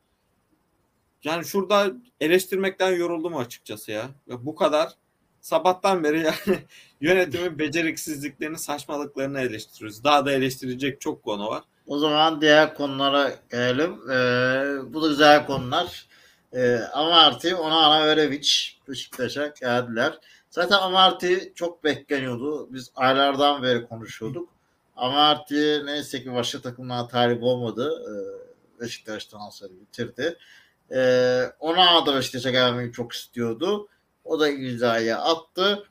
Yani 1.24 1.46
şurada 1.46 1.92
eleştirmekten 2.20 2.92
yoruldum 2.96 3.38
açıkçası 3.38 3.92
ya. 3.92 4.10
ya 4.28 4.46
bu 4.46 4.56
kadar 4.56 4.94
sabahtan 5.42 6.04
beri 6.04 6.24
yani 6.24 6.60
yönetimin 7.02 7.60
beceriksizliklerini, 7.60 8.58
saçmalıklarını 8.58 9.42
eleştiriyoruz. 9.42 10.04
Daha 10.04 10.26
da 10.26 10.32
eleştirecek 10.32 11.02
çok 11.02 11.24
konu 11.24 11.50
var. 11.50 11.64
O 11.88 12.00
zaman 12.00 12.42
diğer 12.42 12.76
konulara 12.76 13.34
gelelim. 13.52 14.12
Ee, 14.12 14.94
bu 14.94 15.02
da 15.02 15.08
güzel 15.08 15.46
konular. 15.46 16.08
Ee, 16.54 16.76
Amarty, 16.94 17.54
Onana 17.56 18.04
Örevic 18.04 18.50
Beşiktaş'a 18.90 19.48
geldiler. 19.48 20.20
Zaten 20.56 20.78
Amarty 20.78 21.36
çok 21.56 21.84
bekleniyordu. 21.84 22.74
Biz 22.74 22.92
aylardan 22.96 23.64
beri 23.64 23.88
konuşuyorduk. 23.88 24.50
Amarty 24.96 25.86
neyse 25.86 26.24
ki 26.24 26.34
başka 26.34 26.62
takımlara 26.62 27.08
talip 27.08 27.44
olmadı. 27.44 28.04
Ee, 28.08 28.82
Beşiktaş 28.82 29.26
transferi 29.26 29.72
bitirdi. 29.82 30.38
Ee, 30.92 31.42
Onana 31.60 32.06
da 32.06 32.16
Beşiktaş'a 32.16 32.52
gelmeyi 32.52 32.92
çok 32.92 33.14
istiyordu. 33.14 33.88
O 34.24 34.40
da 34.40 34.50
imzayı 34.50 35.18
attı. 35.18 35.84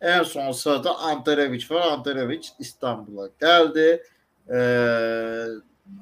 En 0.00 0.22
son 0.22 0.52
sırada 0.52 0.98
Antarevic 0.98 1.64
var. 1.70 1.92
Antarevic 1.92 2.48
İstanbul'a 2.58 3.28
geldi. 3.40 4.02
Ee, 4.50 5.46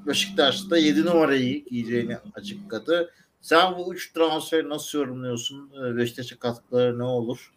Beşiktaş'ta 0.06 0.76
7 0.76 1.04
numarayı 1.04 1.64
giyeceğini 1.64 2.18
açıkladı. 2.34 3.10
Sen 3.40 3.78
bu 3.78 3.94
3 3.94 4.12
transferi 4.12 4.68
nasıl 4.68 4.98
yorumluyorsun? 4.98 5.70
Ee, 5.72 5.96
Beşiktaş'a 5.96 6.38
katkıları 6.38 6.98
ne 6.98 7.04
olur? 7.04 7.54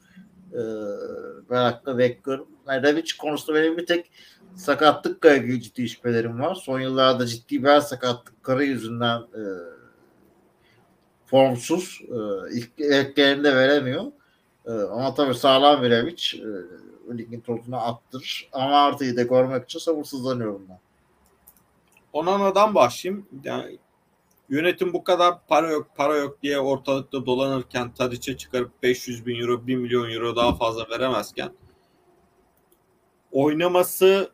Ee, 0.58 0.62
merakla 1.50 1.98
bekliyorum. 1.98 2.48
Yani 2.68 2.84
Revic 2.84 3.18
konusunda 3.20 3.60
benim 3.60 3.78
bir 3.78 3.86
tek 3.86 4.12
sakatlıkla 4.56 5.34
ilgili 5.34 5.62
ciddi 5.62 5.90
şüphelerim 5.90 6.40
var. 6.40 6.56
Son 6.56 6.80
yıllarda 6.80 7.26
ciddi 7.26 7.64
bir 7.64 7.80
sakatlıkları 7.80 8.66
yüzünden 8.66 9.20
e, 9.20 9.44
formsuz. 11.26 12.02
E, 12.02 12.18
ilk 12.58 12.72
ilklerinde 12.78 13.56
veremiyor. 13.56 14.04
E, 14.66 14.72
ama 14.72 15.14
tabii 15.14 15.36
sağlam 15.36 15.84
bir 15.84 15.90
Revic. 15.90 16.38
E, 16.38 16.48
ligin 17.18 17.40
tozuna 17.40 17.78
attırır. 17.78 18.50
Ama 18.54 18.86
artıyı 18.86 19.18
da 19.18 19.24
görmek 19.24 19.66
için 19.66 19.80
sabırsızlanıyorum 19.80 20.66
ben. 20.70 20.80
Onana'dan 22.14 22.76
başlayayım. 22.76 23.26
Yani 23.44 23.78
yönetim 24.50 24.94
bu 24.94 25.04
kadar 25.04 25.48
para 25.48 25.72
yok 25.72 25.88
para 25.96 26.16
yok 26.16 26.44
diye 26.44 26.60
ortalıkta 26.60 27.26
dolanırken 27.26 27.94
Tadiç'e 27.94 28.38
çıkarıp 28.38 28.84
500 28.84 29.26
bin 29.26 29.42
euro 29.42 29.68
1 29.68 29.76
milyon 29.76 30.12
euro 30.12 30.36
daha 30.36 30.56
fazla 30.56 30.90
veremezken 30.90 31.52
oynaması 33.32 34.32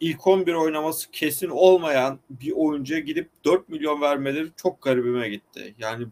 ilk 0.00 0.26
11 0.26 0.54
oynaması 0.54 1.10
kesin 1.10 1.48
olmayan 1.48 2.18
bir 2.30 2.52
oyuncuya 2.52 3.00
gidip 3.00 3.30
4 3.44 3.68
milyon 3.68 4.00
vermeleri 4.00 4.48
çok 4.56 4.82
garibime 4.82 5.28
gitti. 5.28 5.74
Yani 5.78 6.06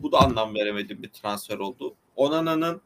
bu 0.00 0.12
da 0.12 0.18
anlam 0.18 0.54
veremediğim 0.54 1.02
bir 1.02 1.08
transfer 1.08 1.58
oldu. 1.58 1.94
Onana'nın 2.16 2.80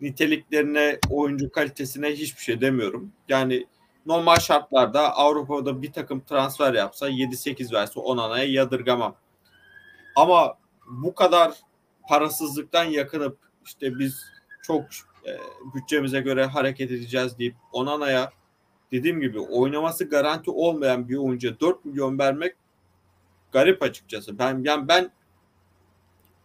niteliklerine, 0.00 0.98
oyuncu 1.10 1.50
kalitesine 1.50 2.12
hiçbir 2.12 2.42
şey 2.42 2.60
demiyorum. 2.60 3.12
Yani 3.28 3.66
normal 4.06 4.36
şartlarda 4.36 5.16
Avrupa'da 5.16 5.82
bir 5.82 5.92
takım 5.92 6.20
transfer 6.20 6.74
yapsa 6.74 7.08
7-8 7.10 7.72
verse 7.72 8.00
Onana'ya 8.00 8.44
yadırgamam. 8.44 9.16
Ama 10.16 10.58
bu 10.90 11.14
kadar 11.14 11.52
parasızlıktan 12.08 12.84
yakınıp 12.84 13.38
işte 13.64 13.98
biz 13.98 14.24
çok 14.62 14.82
e, 15.26 15.30
bütçemize 15.74 16.20
göre 16.20 16.46
hareket 16.46 16.90
edeceğiz 16.90 17.38
deyip 17.38 17.54
Onana'ya 17.72 18.32
dediğim 18.92 19.20
gibi 19.20 19.40
oynaması 19.40 20.04
garanti 20.04 20.50
olmayan 20.50 21.08
bir 21.08 21.16
oyuncuya 21.16 21.60
4 21.60 21.84
milyon 21.84 22.18
vermek 22.18 22.56
garip 23.52 23.82
açıkçası. 23.82 24.38
Ben 24.38 24.62
yani 24.64 24.88
ben 24.88 25.10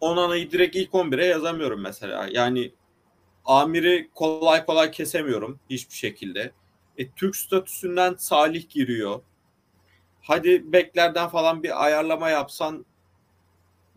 Onana'yı 0.01 0.51
direkt 0.51 0.75
ilk 0.75 0.89
11'e 0.91 1.25
yazamıyorum 1.25 1.81
mesela. 1.81 2.27
Yani 2.31 2.71
Amir'i 3.45 4.09
kolay 4.15 4.65
kolay 4.65 4.91
kesemiyorum 4.91 5.59
hiçbir 5.69 5.95
şekilde. 5.95 6.51
E, 7.01 7.11
Türk 7.15 7.35
statüsünden 7.35 8.15
Salih 8.17 8.69
giriyor. 8.69 9.21
Hadi 10.21 10.73
beklerden 10.73 11.27
falan 11.27 11.63
bir 11.63 11.83
ayarlama 11.85 12.29
yapsan 12.29 12.85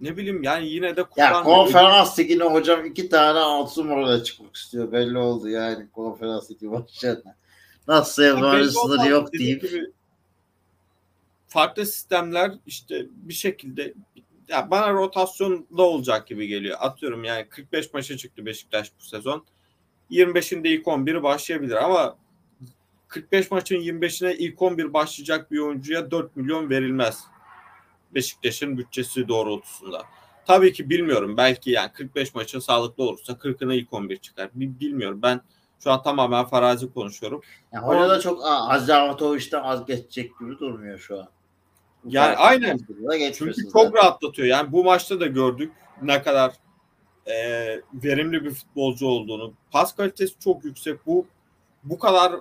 ne 0.01 0.17
bileyim 0.17 0.43
yani 0.43 0.69
yine 0.69 0.97
de 0.97 1.05
Ya 1.17 1.43
konferans 1.43 2.19
ligine 2.19 2.45
hocam 2.45 2.85
iki 2.85 3.09
tane 3.09 3.38
altı 3.38 3.81
numarada 3.81 4.25
çıkmak 4.25 4.57
istiyor. 4.57 4.93
Belli 4.93 5.19
oldu 5.19 5.49
yani 5.49 5.90
konferans 5.90 6.51
ligi 6.51 6.71
başlarına. 6.71 7.37
Nasıl 7.88 8.23
yani 8.23 8.71
sınırı 8.71 9.09
yok 9.09 9.33
deyip. 9.33 9.62
Gibi, 9.62 9.93
farklı 11.49 11.87
sistemler 11.87 12.53
işte 12.67 13.07
bir 13.11 13.35
şekilde 13.35 13.95
ya 14.49 14.71
bana 14.71 14.93
rotasyonda 14.93 15.83
olacak 15.83 16.27
gibi 16.27 16.47
geliyor. 16.47 16.77
Atıyorum 16.81 17.25
yani 17.25 17.49
45 17.49 17.95
maça 17.95 18.17
çıktı 18.17 18.47
Beşiktaş 18.47 18.93
bu 19.01 19.05
sezon. 19.05 19.45
25'inde 20.11 20.69
ilk 20.69 20.87
11'i 20.87 21.23
başlayabilir 21.23 21.77
ama 21.77 22.17
45 23.14 23.50
maçın 23.50 23.77
25'ine 23.77 24.35
ilk 24.35 24.62
11 24.62 24.92
başlayacak 24.92 25.50
bir 25.50 25.59
oyuncuya 25.59 26.11
4 26.11 26.37
milyon 26.37 26.70
verilmez. 26.70 27.24
Beşiktaş'ın 28.14 28.79
bütçesi 28.79 29.29
doğrultusunda. 29.29 30.03
Tabii 30.46 30.72
ki 30.72 30.90
bilmiyorum. 30.90 31.37
Belki 31.37 31.70
yani 31.70 31.92
45 31.92 32.35
maçın 32.35 32.59
sağlıklı 32.59 33.05
olursa 33.05 33.33
40'ına 33.33 33.74
ilk 33.74 33.92
11 33.92 34.16
çıkar. 34.16 34.50
Bilmiyorum. 34.55 35.20
Ben 35.22 35.40
şu 35.79 35.92
an 35.92 36.03
tamamen 36.03 36.44
farazi 36.44 36.92
konuşuyorum. 36.92 37.40
Yani 37.72 37.87
hoca 37.87 38.09
da 38.09 38.20
çok 38.20 38.40
Azamatoviç'ten 38.44 39.61
az 39.61 39.87
geçecek 39.87 40.38
gibi 40.40 40.59
durmuyor 40.59 40.98
şu 40.98 41.20
an. 41.20 41.29
Yani 42.05 42.37
aynen. 42.37 42.79
Çünkü 43.35 43.53
çok 43.72 43.96
rahatlatıyor. 43.96 44.48
Yani 44.48 44.72
bu 44.72 44.85
maçta 44.85 45.20
da 45.20 45.27
gördük 45.27 45.72
ne 46.03 46.22
kadar 46.22 46.53
e, 47.27 47.35
verimli 47.94 48.44
bir 48.44 48.50
futbolcu 48.50 49.07
olduğunu. 49.07 49.55
Pas 49.70 49.96
kalitesi 49.96 50.38
çok 50.38 50.64
yüksek. 50.64 51.07
Bu 51.07 51.27
bu 51.85 51.98
kadar 51.98 52.33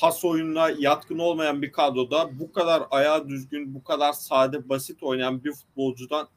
pas 0.00 0.24
oyununa 0.24 0.70
yatkın 0.78 1.18
olmayan 1.18 1.62
bir 1.62 1.72
kadroda 1.72 2.38
bu 2.38 2.52
kadar 2.52 2.82
ayağı 2.90 3.28
düzgün, 3.28 3.74
bu 3.74 3.84
kadar 3.84 4.12
sade, 4.12 4.68
basit 4.68 5.02
oynayan 5.02 5.44
bir 5.44 5.52
futbolcudan 5.52 6.28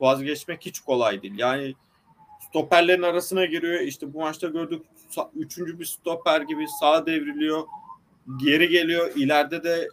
vazgeçmek 0.00 0.66
hiç 0.66 0.80
kolay 0.80 1.22
değil. 1.22 1.38
Yani 1.38 1.74
stoperlerin 2.48 3.02
arasına 3.02 3.44
giriyor. 3.44 3.80
İşte 3.80 4.14
bu 4.14 4.20
maçta 4.20 4.48
gördük 4.48 4.82
üçüncü 5.34 5.78
bir 5.78 5.84
stoper 5.84 6.40
gibi 6.40 6.66
sağa 6.80 7.06
devriliyor. 7.06 7.66
Geri 8.36 8.68
geliyor. 8.68 9.12
ileride 9.16 9.64
de 9.64 9.88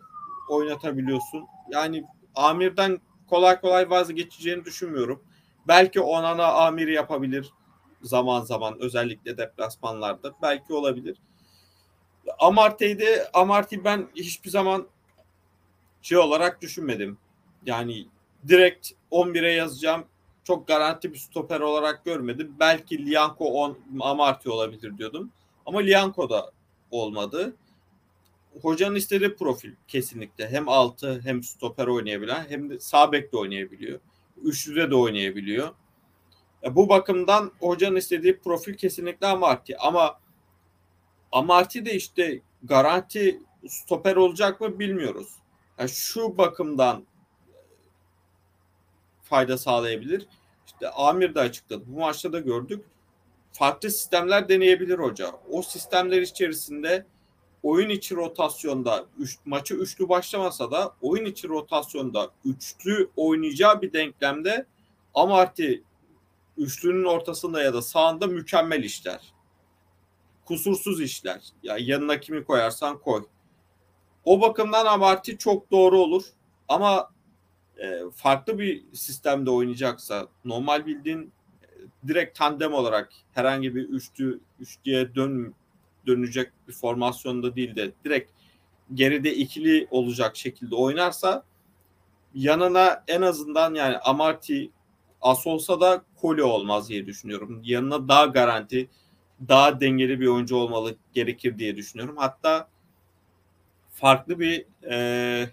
oynatabiliyorsun. 0.49 1.45
Yani 1.69 2.03
Amir'den 2.35 2.99
kolay 3.29 3.61
kolay 3.61 3.89
vazgeçeceğini 3.89 4.65
düşünmüyorum. 4.65 5.23
Belki 5.67 6.01
Onana 6.01 6.45
Amir 6.45 6.87
yapabilir 6.87 7.53
zaman 8.01 8.41
zaman 8.41 8.79
özellikle 8.79 9.37
deplasmanlarda. 9.37 10.33
Belki 10.41 10.73
olabilir. 10.73 11.17
Amartey'de 12.39 13.05
de 13.05 13.29
Amartey 13.33 13.83
ben 13.83 14.07
hiçbir 14.15 14.49
zaman 14.49 14.87
şey 16.01 16.17
olarak 16.17 16.61
düşünmedim. 16.61 17.17
Yani 17.65 18.07
direkt 18.47 18.91
11'e 19.11 19.51
yazacağım. 19.51 20.05
Çok 20.43 20.67
garanti 20.67 21.13
bir 21.13 21.17
stoper 21.17 21.59
olarak 21.59 22.05
görmedim. 22.05 22.55
Belki 22.59 23.05
Lianco 23.05 23.45
on, 23.45 23.79
Amartey 23.99 24.51
olabilir 24.53 24.97
diyordum. 24.97 25.31
Ama 25.65 25.79
Lianco 25.79 26.29
da 26.29 26.51
olmadı. 26.91 27.55
Hocanın 28.61 28.95
istediği 28.95 29.35
profil 29.35 29.71
kesinlikle. 29.87 30.49
Hem 30.49 30.69
altı 30.69 31.21
hem 31.23 31.43
stoper 31.43 31.87
oynayabilen 31.87 32.45
hem 32.49 32.69
de 32.69 32.79
sağ 32.79 33.11
bek 33.11 33.33
de 33.33 33.37
oynayabiliyor. 33.37 33.99
Üçlüde 34.43 34.91
de 34.91 34.95
oynayabiliyor. 34.95 35.69
Bu 36.71 36.89
bakımdan 36.89 37.51
hocanın 37.59 37.95
istediği 37.95 38.39
profil 38.39 38.73
kesinlikle 38.73 39.27
Amartey. 39.27 39.75
Ama 39.79 40.19
Amartey 41.33 41.85
de 41.85 41.93
işte 41.93 42.41
garanti 42.63 43.41
stoper 43.67 44.15
olacak 44.15 44.61
mı 44.61 44.79
bilmiyoruz. 44.79 45.27
Yani 45.79 45.89
şu 45.89 46.37
bakımdan 46.37 47.05
fayda 49.23 49.57
sağlayabilir. 49.57 50.27
İşte 50.65 50.89
Amir 50.89 51.35
de 51.35 51.39
açıkladı. 51.39 51.83
Bu 51.87 51.99
maçta 51.99 52.33
da 52.33 52.39
gördük. 52.39 52.85
Farklı 53.51 53.91
sistemler 53.91 54.49
deneyebilir 54.49 54.99
hoca. 54.99 55.31
O 55.49 55.61
sistemler 55.61 56.21
içerisinde 56.21 57.05
oyun 57.63 57.89
içi 57.89 58.15
rotasyonda 58.15 59.05
üç, 59.19 59.37
maçı 59.45 59.75
üçlü 59.75 60.09
başlamasa 60.09 60.71
da 60.71 60.95
oyun 61.01 61.25
içi 61.25 61.47
rotasyonda 61.47 62.31
üçlü 62.45 63.09
oynayacağı 63.15 63.81
bir 63.81 63.93
denklemde 63.93 64.65
Amarty 65.13 65.73
üçlünün 66.57 67.05
ortasında 67.05 67.63
ya 67.63 67.73
da 67.73 67.81
sağında 67.81 68.27
mükemmel 68.27 68.83
işler. 68.83 69.32
Kusursuz 70.45 71.01
işler. 71.01 71.41
Ya 71.63 71.77
yani 71.77 71.89
yanına 71.89 72.19
kimi 72.19 72.43
koyarsan 72.43 72.99
koy. 72.99 73.25
O 74.25 74.41
bakımdan 74.41 74.85
Amarty 74.85 75.31
çok 75.31 75.71
doğru 75.71 75.99
olur. 75.99 76.23
Ama 76.67 77.09
e, 77.77 77.99
farklı 78.15 78.59
bir 78.59 78.83
sistemde 78.93 79.49
oynayacaksa 79.49 80.27
normal 80.45 80.85
bildiğin 80.85 81.31
e, 81.61 81.67
direkt 82.07 82.37
tandem 82.37 82.73
olarak 82.73 83.09
herhangi 83.33 83.75
bir 83.75 83.89
üçlü 83.89 84.39
üçlüye 84.59 85.15
dön 85.15 85.53
dönecek 86.07 86.51
bir 86.67 86.73
formasyonda 86.73 87.55
değil 87.55 87.75
de 87.75 87.91
direkt 88.05 88.31
geride 88.93 89.35
ikili 89.35 89.87
olacak 89.91 90.37
şekilde 90.37 90.75
oynarsa 90.75 91.43
yanına 92.35 93.03
en 93.07 93.21
azından 93.21 93.73
yani 93.73 93.97
Amarty 93.97 94.65
as 95.21 95.47
olsa 95.47 95.81
da 95.81 96.03
Koli 96.15 96.43
olmaz 96.43 96.89
diye 96.89 97.05
düşünüyorum. 97.05 97.61
Yanına 97.63 98.07
daha 98.07 98.25
garanti, 98.25 98.89
daha 99.49 99.79
dengeli 99.81 100.19
bir 100.19 100.27
oyuncu 100.27 100.55
olmalı 100.55 100.95
gerekir 101.13 101.59
diye 101.59 101.75
düşünüyorum. 101.75 102.17
Hatta 102.17 102.67
farklı 103.89 104.39
bir 104.39 104.65
e, 104.89 105.49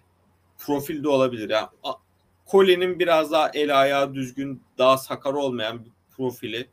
profilde 0.59 1.09
olabilir. 1.09 1.51
Yani 1.51 1.69
Koli'nin 2.47 2.99
biraz 2.99 3.33
daha 3.33 3.51
el 3.51 3.81
ayağı 3.81 4.15
düzgün, 4.15 4.63
daha 4.79 4.99
sakar 4.99 5.35
olmayan 5.35 5.85
bir 5.85 5.91
profili 6.17 6.69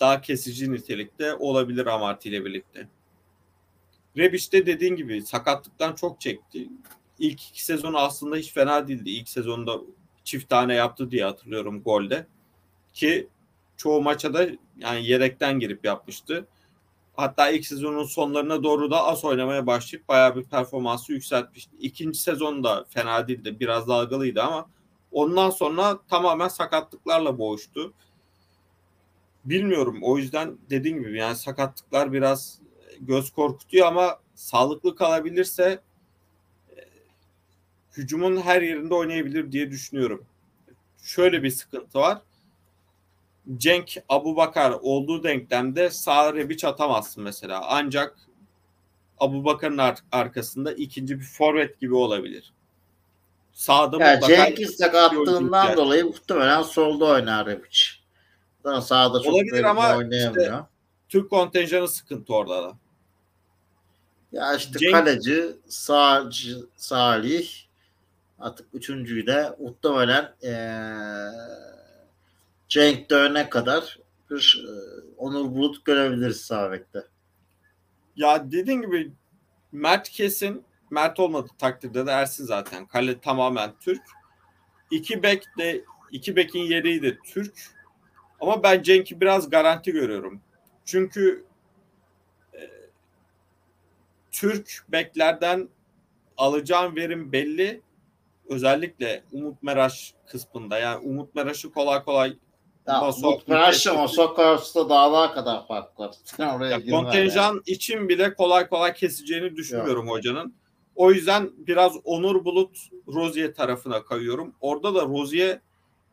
daha 0.00 0.20
kesici 0.20 0.72
nitelikte 0.72 1.34
olabilir 1.34 1.86
Amarty 1.86 2.28
ile 2.28 2.44
birlikte. 2.44 2.88
Rebic 4.16 4.52
de 4.52 4.66
dediğin 4.66 4.96
gibi 4.96 5.22
sakatlıktan 5.22 5.94
çok 5.94 6.20
çekti. 6.20 6.68
İlk 7.18 7.48
iki 7.50 7.64
sezonu 7.64 7.98
aslında 7.98 8.36
hiç 8.36 8.52
fena 8.52 8.88
değildi. 8.88 9.10
İlk 9.10 9.28
sezonda 9.28 9.80
çift 10.24 10.48
tane 10.48 10.74
yaptı 10.74 11.10
diye 11.10 11.24
hatırlıyorum 11.24 11.82
golde. 11.82 12.26
Ki 12.92 13.28
çoğu 13.82 14.02
maça 14.02 14.34
da 14.34 14.46
yani 14.78 15.06
yedekten 15.06 15.60
girip 15.60 15.84
yapmıştı. 15.84 16.46
Hatta 17.16 17.50
ilk 17.50 17.66
sezonun 17.66 18.04
sonlarına 18.04 18.62
doğru 18.62 18.90
da 18.90 19.04
az 19.04 19.24
oynamaya 19.24 19.66
başlayıp 19.66 20.08
bayağı 20.08 20.36
bir 20.36 20.44
performansı 20.44 21.12
yükseltmişti. 21.12 21.76
İkinci 21.80 22.18
sezon 22.18 22.64
da 22.64 22.84
fena 22.88 23.28
değildi. 23.28 23.60
Biraz 23.60 23.88
dalgalıydı 23.88 24.42
ama 24.42 24.70
ondan 25.12 25.50
sonra 25.50 25.98
tamamen 26.10 26.48
sakatlıklarla 26.48 27.38
boğuştu. 27.38 27.92
Bilmiyorum. 29.44 29.98
O 30.02 30.18
yüzden 30.18 30.58
dediğim 30.70 31.02
gibi 31.02 31.18
yani 31.18 31.36
sakatlıklar 31.36 32.12
biraz 32.12 32.58
göz 33.00 33.30
korkutuyor 33.30 33.86
ama 33.86 34.20
sağlıklı 34.34 34.96
kalabilirse 34.96 35.80
e, 36.76 36.80
hücumun 37.96 38.36
her 38.36 38.62
yerinde 38.62 38.94
oynayabilir 38.94 39.52
diye 39.52 39.70
düşünüyorum. 39.70 40.24
Şöyle 41.02 41.42
bir 41.42 41.50
sıkıntı 41.50 41.98
var. 41.98 42.22
Cenk 43.56 43.94
Abu 44.08 44.36
Bakar 44.36 44.70
olduğu 44.70 45.22
denklemde 45.22 45.90
sağ 45.90 46.34
rebiç 46.34 46.64
atamazsın 46.64 47.22
mesela. 47.22 47.62
Ancak 47.68 48.16
Abu 49.18 49.44
Bakar'ın 49.44 49.78
ar- 49.78 50.04
arkasında 50.12 50.72
ikinci 50.72 51.20
bir 51.20 51.24
forvet 51.24 51.80
gibi 51.80 51.94
olabilir. 51.94 52.52
Sağda 53.52 54.04
ya 54.04 54.20
Cenk'in 54.20 54.66
sakatlığından 54.66 55.76
dolayı 55.76 56.04
muhtemelen 56.04 56.62
solda 56.62 57.04
oynar 57.04 57.46
Rebic. 57.46 57.78
Sağda 58.82 59.22
çok 59.22 59.34
Olabilir 59.34 59.64
ama 59.64 59.96
oynayamıyor. 59.96 60.44
Işte, 60.44 60.64
Türk 61.08 61.30
kontenjanı 61.30 61.88
sıkıntı 61.88 62.34
orada 62.34 62.62
da. 62.62 62.72
Ya 64.32 64.54
işte 64.54 64.78
Cenk... 64.78 64.94
kaleci 64.94 65.56
Sağcı, 65.68 66.56
Salih 66.76 67.48
artık 68.38 68.66
üçüncüyü 68.72 69.26
de 69.26 69.56
muhtemelen 69.60 70.34
ee, 70.44 70.52
Cenk 72.72 73.10
dönene 73.10 73.48
kadar 73.48 73.98
bir 74.30 74.64
e, 74.68 74.72
Onur 75.16 75.44
Bulut 75.44 75.84
görebiliriz 75.84 76.40
Sabek'te. 76.40 77.06
Ya 78.16 78.52
dediğin 78.52 78.82
gibi 78.82 79.12
Mert 79.72 80.08
kesin 80.08 80.64
Mert 80.90 81.20
olmadı 81.20 81.48
takdirde 81.58 82.06
de 82.06 82.10
Ersin 82.10 82.44
zaten. 82.44 82.86
Kale 82.86 83.20
tamamen 83.20 83.72
Türk. 83.80 84.02
İki 84.90 85.22
bek 85.22 85.44
de 85.58 85.84
iki 86.10 86.36
bekin 86.36 86.60
yeri 86.60 87.02
de 87.02 87.18
Türk. 87.18 87.54
Ama 88.40 88.62
ben 88.62 88.82
Cenk'i 88.82 89.20
biraz 89.20 89.50
garanti 89.50 89.92
görüyorum. 89.92 90.40
Çünkü 90.84 91.44
e, 92.54 92.60
Türk 94.30 94.84
beklerden 94.88 95.68
alacağım 96.36 96.96
verim 96.96 97.32
belli. 97.32 97.80
Özellikle 98.48 99.24
Umut 99.32 99.62
Meraş 99.62 100.14
kısmında. 100.26 100.78
Yani 100.78 101.06
Umut 101.06 101.34
Meraş'ı 101.34 101.72
kolay 101.72 102.04
kolay 102.04 102.36
ya, 102.86 103.12
Meraş'la 103.46 103.94
Masok 103.94 104.38
arasında 104.38 104.88
dağlar 104.88 105.34
kadar 105.34 105.66
fark 105.66 106.00
var. 106.00 106.14
ya, 106.70 106.80
kontenjan 106.90 107.54
yani. 107.54 107.60
için 107.66 108.08
bile 108.08 108.34
kolay 108.34 108.68
kolay 108.68 108.94
keseceğini 108.94 109.56
düşünmüyorum 109.56 110.06
Yok. 110.06 110.16
hocanın. 110.16 110.54
O 110.94 111.12
yüzden 111.12 111.50
biraz 111.56 111.92
Onur 112.04 112.44
Bulut 112.44 112.76
Rozier 113.08 113.54
tarafına 113.54 114.04
kayıyorum. 114.04 114.54
Orada 114.60 114.94
da 114.94 115.02
Rozier 115.02 115.60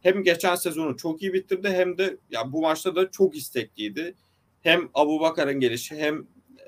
hem 0.01 0.23
geçen 0.23 0.55
sezonu 0.55 0.97
çok 0.97 1.21
iyi 1.21 1.33
bitirdi 1.33 1.69
hem 1.69 1.97
de 1.97 2.17
ya 2.31 2.51
bu 2.51 2.61
maçta 2.61 2.95
da 2.95 3.11
çok 3.11 3.35
istekliydi. 3.35 4.15
Hem 4.61 4.89
Abu 4.93 5.19
Bakar'ın 5.19 5.59
gelişi 5.59 5.95
hem 5.95 6.19
e, 6.19 6.63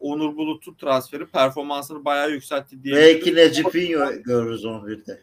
Onur 0.00 0.36
Bulut'un 0.36 0.74
transferi 0.74 1.26
performansını 1.26 2.04
bayağı 2.04 2.30
yükseltti 2.30 2.82
diye. 2.82 2.94
Belki 2.96 3.34
Necip'in 3.34 4.22
görürüz 4.22 4.64
11'de. 4.64 5.22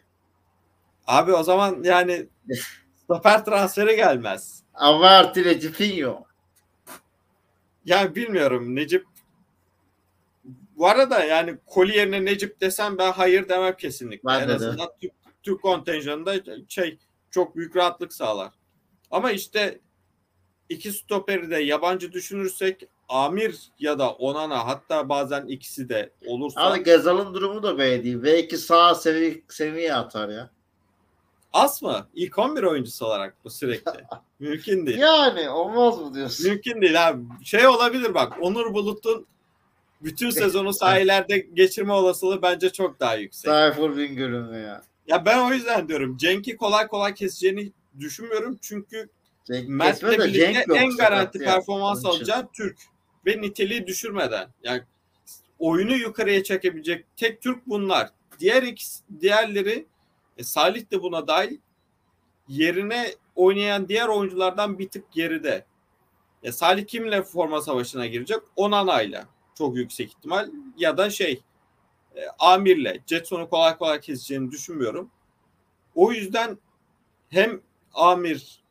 Abi 1.06 1.32
o 1.32 1.42
zaman 1.42 1.82
yani 1.82 2.26
stoper 3.04 3.44
transferi 3.44 3.96
gelmez. 3.96 4.62
Ama 4.74 5.08
artı 5.08 5.42
Necip'in 5.42 6.06
Yani 7.84 8.14
bilmiyorum 8.14 8.76
Necip 8.76 9.06
bu 10.76 10.88
arada 10.88 11.24
yani 11.24 11.58
Koli 11.66 11.96
yerine 11.96 12.24
Necip 12.24 12.60
desem 12.60 12.98
ben 12.98 13.12
hayır 13.12 13.48
demem 13.48 13.76
kesinlikle. 13.76 14.28
Ben 14.28 14.40
en 14.40 14.48
de 14.48 14.54
azından 14.54 14.88
Türk, 15.00 15.12
Türk 15.42 15.62
kontenjanında 15.62 16.34
şey 16.68 16.98
çok 17.30 17.56
büyük 17.56 17.76
rahatlık 17.76 18.12
sağlar. 18.12 18.52
Ama 19.10 19.30
işte 19.30 19.80
iki 20.68 20.92
stoperi 20.92 21.50
de 21.50 21.56
yabancı 21.56 22.12
düşünürsek 22.12 22.88
Amir 23.08 23.70
ya 23.78 23.98
da 23.98 24.10
Onana 24.12 24.66
hatta 24.66 25.08
bazen 25.08 25.46
ikisi 25.46 25.88
de 25.88 26.10
olursa. 26.26 26.60
Abi 26.60 26.84
Gezal'ın 26.84 27.34
durumu 27.34 27.62
da 27.62 27.78
böyle 27.78 28.04
değil. 28.04 28.22
Belki 28.22 28.58
sağ 28.58 28.94
sevi 28.94 29.44
seviye 29.48 29.94
atar 29.94 30.28
ya. 30.28 30.50
Az 31.54 31.82
mı? 31.82 32.08
İlk 32.14 32.38
11 32.38 32.62
oyuncusu 32.62 33.06
olarak 33.06 33.36
bu 33.44 33.50
sürekli. 33.50 33.92
Mümkün 34.38 34.86
değil. 34.86 34.98
Yani 34.98 35.48
olmaz 35.48 36.00
mı 36.00 36.14
diyorsun? 36.14 36.50
Mümkün 36.50 36.80
değil 36.80 37.08
abi. 37.08 37.22
Şey 37.44 37.66
olabilir 37.66 38.14
bak 38.14 38.32
Onur 38.40 38.74
Bulut'un 38.74 39.26
bütün 40.02 40.30
sezonu 40.30 40.72
sahillerde 40.72 41.38
geçirme 41.38 41.92
olasılığı 41.92 42.42
bence 42.42 42.70
çok 42.70 43.00
daha 43.00 43.14
yüksek. 43.14 43.44
Tayfur 43.44 43.96
Bingöl'ün 43.96 44.52
ya. 44.52 44.82
Ya 45.06 45.24
ben 45.24 45.38
o 45.38 45.52
yüzden 45.52 45.88
diyorum 45.88 46.16
Cenk'i 46.16 46.56
kolay 46.56 46.86
kolay 46.86 47.14
keseceğini 47.14 47.72
düşünmüyorum 48.00 48.58
çünkü 48.62 49.08
Cenk 49.44 49.68
Mert'le 49.68 50.02
birlikte 50.02 50.74
en 50.74 50.96
garanti 50.96 51.38
performans 51.38 52.06
alacağı 52.06 52.48
Türk 52.52 52.78
ve 53.26 53.40
niteliği 53.40 53.86
düşürmeden 53.86 54.48
yani 54.62 54.82
oyunu 55.58 55.96
yukarıya 55.96 56.42
çekebilecek 56.42 57.04
tek 57.16 57.42
Türk 57.42 57.66
bunlar. 57.66 58.08
Diğer 58.40 58.62
ikisi, 58.62 59.02
diğerleri 59.20 59.86
e, 60.38 60.44
Salih 60.44 60.90
de 60.90 61.02
buna 61.02 61.26
dahil 61.26 61.58
yerine 62.48 63.14
oynayan 63.34 63.88
diğer 63.88 64.08
oyunculardan 64.08 64.78
bir 64.78 64.88
tık 64.88 65.12
geride. 65.12 65.66
E, 66.42 66.52
Salih 66.52 66.86
kimle 66.86 67.22
forma 67.22 67.60
savaşına 67.60 68.06
girecek? 68.06 68.38
Onana'yla 68.56 69.28
çok 69.54 69.76
yüksek 69.76 70.08
ihtimal 70.08 70.50
ya 70.78 70.98
da 70.98 71.10
şey 71.10 71.42
e, 72.16 72.20
Amir'le. 72.38 73.00
Jetson'u 73.06 73.48
kolay 73.48 73.76
kolay 73.78 74.00
keseceğini 74.00 74.50
düşünmüyorum. 74.50 75.10
O 75.94 76.12
yüzden 76.12 76.58
hem 77.28 77.60
Amir 77.94 78.64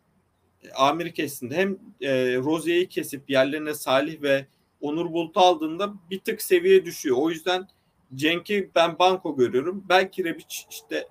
e, 0.64 0.72
Amir'i 0.72 1.14
kestiğinde 1.14 1.56
hem 1.56 1.78
e, 2.02 2.36
Rozier'i 2.38 2.90
kesip 2.90 3.30
yerlerine 3.30 3.74
Salih 3.74 4.22
ve 4.22 4.48
Onur 4.82 5.12
Bulut'u 5.12 5.40
aldığında 5.40 5.94
bir 6.10 6.20
tık 6.20 6.42
seviye 6.42 6.86
düşüyor. 6.86 7.18
O 7.20 7.30
yüzden 7.30 7.68
Cenk'i 8.16 8.72
ben 8.76 9.00
banko 9.00 9.36
görüyorum. 9.36 9.86
Belki 9.90 10.24
Rebic 10.24 10.66
işte 10.70 11.08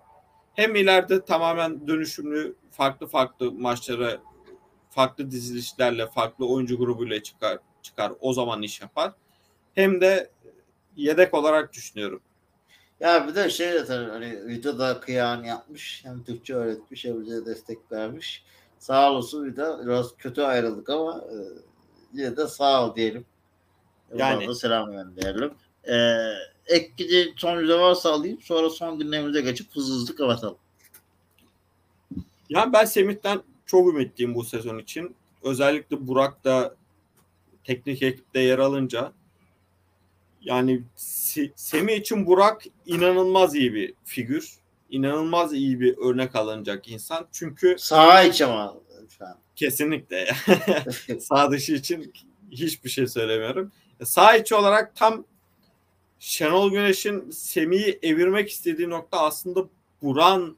hem 0.55 0.77
ileride 0.77 1.25
tamamen 1.25 1.89
dönüşümlü 1.89 2.55
farklı 2.71 3.07
farklı 3.07 3.53
maçlara 3.53 4.21
farklı 4.91 5.31
dizilişlerle 5.31 6.07
farklı 6.07 6.49
oyuncu 6.49 6.79
grubuyla 6.79 7.23
çıkar 7.23 7.59
çıkar 7.83 8.13
o 8.21 8.33
zaman 8.33 8.63
iş 8.63 8.81
yapar. 8.81 9.13
Hem 9.75 10.01
de 10.01 10.31
yedek 10.97 11.35
olarak 11.35 11.73
düşünüyorum. 11.73 12.21
Ya 13.01 13.29
bir 13.29 13.35
de 13.35 13.51
şey 13.51 13.73
de 13.73 13.85
tabii 13.85 14.11
hani 14.11 14.47
videoda 14.47 15.01
kıyağını 15.01 15.47
yapmış. 15.47 16.05
Hem 16.05 16.25
Türkçe 16.25 16.55
öğretmiş 16.55 17.05
hem 17.05 17.23
bize 17.27 17.47
destek 17.47 17.93
vermiş. 17.93 18.45
Sağ 18.79 19.13
olsun 19.13 19.47
bir 19.47 19.57
de 19.57 19.67
biraz 19.87 20.17
kötü 20.17 20.43
ayrıldık 20.43 20.91
ama 20.91 21.19
e, 21.19 21.37
yine 22.13 22.37
de 22.37 22.47
sağ 22.47 22.87
ol 22.87 22.97
diyelim. 22.97 23.25
Yani. 24.15 24.49
Da 24.49 24.55
selam 24.55 24.93
gönderelim. 24.93 25.55
E, 25.89 25.95
ek 26.67 26.93
gideceğin 26.97 27.35
son 27.37 27.61
yüze 27.61 27.75
varsa 27.79 28.13
alayım. 28.13 28.41
Sonra 28.43 28.71
son 28.71 28.99
günlerimize 28.99 29.41
geçip 29.41 29.77
hızlı 29.77 29.95
hızlı 29.95 30.17
kapatalım. 30.17 30.57
Yani 32.49 32.73
ben 32.73 32.85
Semih'ten 32.85 33.43
çok 33.67 33.89
ümitliyim 33.89 34.35
bu 34.35 34.45
sezon 34.45 34.79
için. 34.79 35.17
Özellikle 35.43 36.07
Burak 36.07 36.45
da 36.45 36.75
teknik 37.65 38.03
ekipte 38.03 38.41
yer 38.41 38.59
alınca 38.59 39.13
yani 40.41 40.83
Se- 40.97 41.53
Semih 41.57 41.97
için 41.97 42.27
Burak 42.27 42.65
inanılmaz 42.87 43.55
iyi 43.55 43.75
bir 43.75 43.95
figür. 44.05 44.53
İnanılmaz 44.91 45.53
iyi 45.55 45.81
bir 45.81 45.99
örnek 45.99 46.37
alınacak 46.37 46.89
insan. 46.89 47.29
Çünkü 47.33 47.77
Sağ 47.79 48.23
iç 48.23 48.43
ama 48.43 48.75
kesinlikle 49.57 50.29
sağ 51.21 51.51
dışı 51.51 51.73
için 51.73 52.13
hiçbir 52.51 52.91
şey 52.91 53.07
söylemiyorum. 53.07 53.73
Sağ 54.05 54.37
içi 54.37 54.55
olarak 54.55 54.97
tam 54.97 55.25
Şenol 56.25 56.71
Güneş'in 56.71 57.31
Semih'i 57.31 57.99
evirmek 58.03 58.51
istediği 58.51 58.91
nokta 58.91 59.21
aslında 59.21 59.65
Buran 60.03 60.57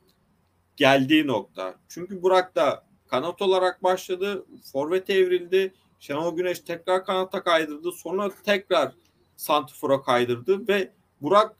geldiği 0.76 1.26
nokta. 1.26 1.74
Çünkü 1.88 2.22
Burak 2.22 2.54
da 2.54 2.84
kanat 3.08 3.42
olarak 3.42 3.82
başladı. 3.82 4.46
Forvet 4.72 5.10
evrildi. 5.10 5.74
Şenol 6.00 6.36
Güneş 6.36 6.60
tekrar 6.60 7.04
kanata 7.04 7.42
kaydırdı. 7.42 7.92
Sonra 7.92 8.30
tekrar 8.44 8.92
Santifor'a 9.36 10.02
kaydırdı 10.02 10.68
ve 10.68 10.90
Burak 11.20 11.56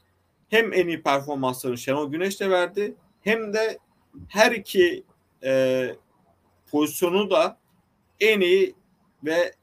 hem 0.49 0.73
en 0.73 0.89
iyi 0.89 1.03
performanslarını 1.03 1.79
Şenol 1.79 2.11
Güneş'le 2.11 2.41
verdi 2.41 2.95
hem 3.21 3.53
de 3.53 3.79
her 4.29 4.53
iki 4.53 5.05
e, 5.45 5.87
pozisyonu 6.71 7.31
da 7.31 7.59
en 8.21 8.41
iyi 8.41 8.75
ve 9.25 9.55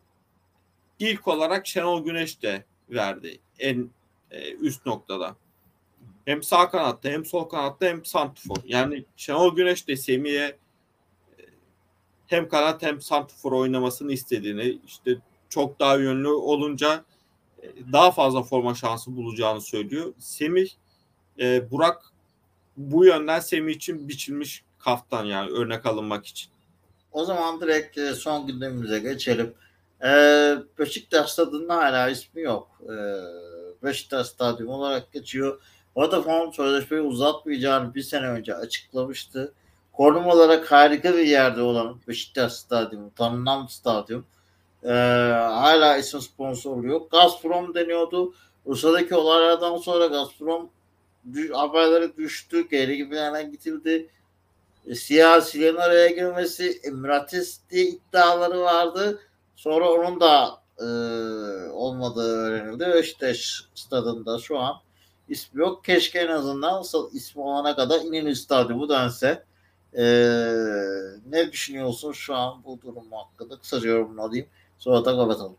ilk 1.00 1.28
olarak 1.28 1.68
Şenol 1.68 2.06
Güneş 2.06 2.42
de 2.42 2.66
verdi 2.90 3.40
en 3.60 3.90
e, 4.32 4.54
üst 4.54 4.86
noktada. 4.86 5.36
Hem 6.26 6.44
sağ 6.44 6.70
kanatta 6.70 7.10
hem 7.10 7.26
sol 7.26 7.44
kanatta 7.44 7.86
hem 7.86 8.06
santifor. 8.06 8.56
Yani 8.66 9.06
Şenol 9.18 9.56
Güneş 9.56 9.88
de 9.88 9.96
Semih'e 9.96 10.46
e, 10.46 10.58
hem 12.28 12.50
kanat 12.50 12.82
hem 12.82 13.02
santifor 13.02 13.52
oynamasını 13.52 14.14
istediğini 14.14 14.80
işte 14.88 15.18
çok 15.50 15.80
daha 15.80 15.96
yönlü 15.96 16.28
olunca 16.28 17.06
e, 17.64 17.68
daha 17.94 18.12
fazla 18.12 18.44
forma 18.44 18.76
şansı 18.76 19.16
bulacağını 19.16 19.62
söylüyor. 19.62 20.14
Semih 20.18 20.70
Burak 21.72 22.04
bu 22.78 23.06
yönden 23.06 23.40
Semih 23.40 23.76
için 23.76 24.08
biçilmiş 24.08 24.64
kaftan 24.80 25.26
yani 25.26 25.52
örnek 25.52 25.86
alınmak 25.86 26.26
için. 26.26 26.52
O 27.12 27.26
zaman 27.26 27.62
direkt 27.62 28.00
son 28.18 28.48
gündemimize 28.48 29.00
geçelim. 29.00 29.54
Ee, 30.06 30.56
Beşiktaş 30.80 31.32
stadında 31.32 31.76
hala 31.76 32.10
ismi 32.10 32.42
yok. 32.42 32.82
Ee, 32.84 32.92
Beşiktaş 33.84 34.28
stadyumu 34.28 34.74
olarak 34.74 35.14
geçiyor. 35.14 35.62
Vodafone 35.96 36.52
sözleşmeyi 36.54 37.04
uzatmayacağını 37.04 37.96
bir 37.96 38.02
sene 38.02 38.28
önce 38.28 38.56
açıklamıştı. 38.56 39.54
Konum 39.94 40.28
olarak 40.28 40.72
harika 40.72 41.14
bir 41.14 41.28
yerde 41.28 41.62
olan 41.62 42.02
Beşiktaş 42.08 42.54
stadyumu, 42.54 43.12
tanınan 43.16 43.66
stadyum. 43.66 44.26
Ee, 44.84 44.90
hala 45.38 45.98
isim 45.98 46.22
sponsoru 46.22 46.88
yok. 46.88 47.12
Gazprom 47.12 47.74
deniyordu. 47.74 48.34
Rusya'daki 48.66 49.16
olaylardan 49.16 49.78
sonra 49.78 50.06
Gazprom 50.06 50.70
dü- 51.32 51.54
haberleri 51.54 52.18
düştü. 52.18 52.70
Geri 52.70 52.98
gibi 52.98 53.16
yerden 53.16 53.52
gitildi. 53.52 54.10
E, 54.88 54.96
siyasilerin 54.96 55.76
araya 55.76 56.08
girmesi, 56.08 56.80
Emiratis 56.84 57.60
diye 57.70 57.86
iddiaları 57.86 58.60
vardı. 58.60 59.20
Sonra 59.56 59.92
onun 59.92 60.20
da 60.20 60.61
e, 60.82 61.70
olmadığı 61.72 62.36
öğrenildi. 62.36 62.86
Beşiktaş 62.94 63.64
stadında 63.76 64.40
şu 64.40 64.60
an 64.60 64.76
ismi 65.30 65.62
yok. 65.62 65.86
Keşke 65.86 66.20
en 66.20 66.28
azından 66.28 66.80
asıl 66.80 67.14
ismi 67.14 67.42
olana 67.42 67.76
kadar 67.76 68.02
İnönü 68.02 68.36
Stadyumu 68.36 68.90
dense. 68.90 69.44
E, 69.94 70.04
ne 71.30 71.52
düşünüyorsun 71.52 72.12
şu 72.12 72.36
an 72.36 72.64
bu 72.66 72.82
durum 72.82 73.12
hakkında? 73.12 73.60
Kısaca 73.60 73.90
yorumunu 73.90 74.22
alayım. 74.22 74.46
Sonra 74.78 75.06
da 75.06 75.16
kapatalım. 75.18 75.56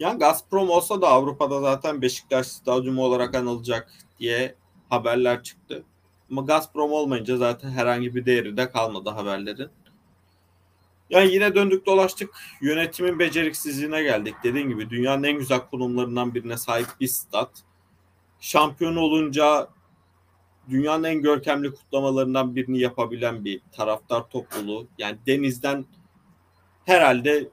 Yani 0.00 0.18
Gazprom 0.18 0.70
olsa 0.70 1.02
da 1.02 1.08
Avrupa'da 1.08 1.60
zaten 1.60 2.02
Beşiktaş 2.02 2.46
stadyumu 2.46 3.04
olarak 3.04 3.34
anılacak 3.34 3.92
diye 4.18 4.54
haberler 4.88 5.42
çıktı. 5.42 5.82
Ama 6.30 6.42
Gazprom 6.42 6.92
olmayınca 6.92 7.36
zaten 7.36 7.70
herhangi 7.70 8.14
bir 8.14 8.26
değeri 8.26 8.56
de 8.56 8.70
kalmadı 8.70 9.10
haberlerin. 9.10 9.70
Yani 11.12 11.32
yine 11.32 11.54
döndük 11.54 11.86
dolaştık 11.86 12.30
yönetimin 12.60 13.18
beceriksizliğine 13.18 14.02
geldik. 14.02 14.34
Dediğim 14.44 14.68
gibi 14.68 14.90
dünyanın 14.90 15.22
en 15.22 15.38
güzel 15.38 15.60
konumlarından 15.60 16.34
birine 16.34 16.56
sahip 16.56 16.86
bir 17.00 17.06
stat. 17.06 17.50
Şampiyon 18.40 18.96
olunca 18.96 19.68
dünyanın 20.70 21.04
en 21.04 21.22
görkemli 21.22 21.74
kutlamalarından 21.74 22.56
birini 22.56 22.78
yapabilen 22.78 23.44
bir 23.44 23.60
taraftar 23.72 24.28
topluluğu. 24.28 24.86
Yani 24.98 25.18
denizden 25.26 25.84
herhalde 26.84 27.48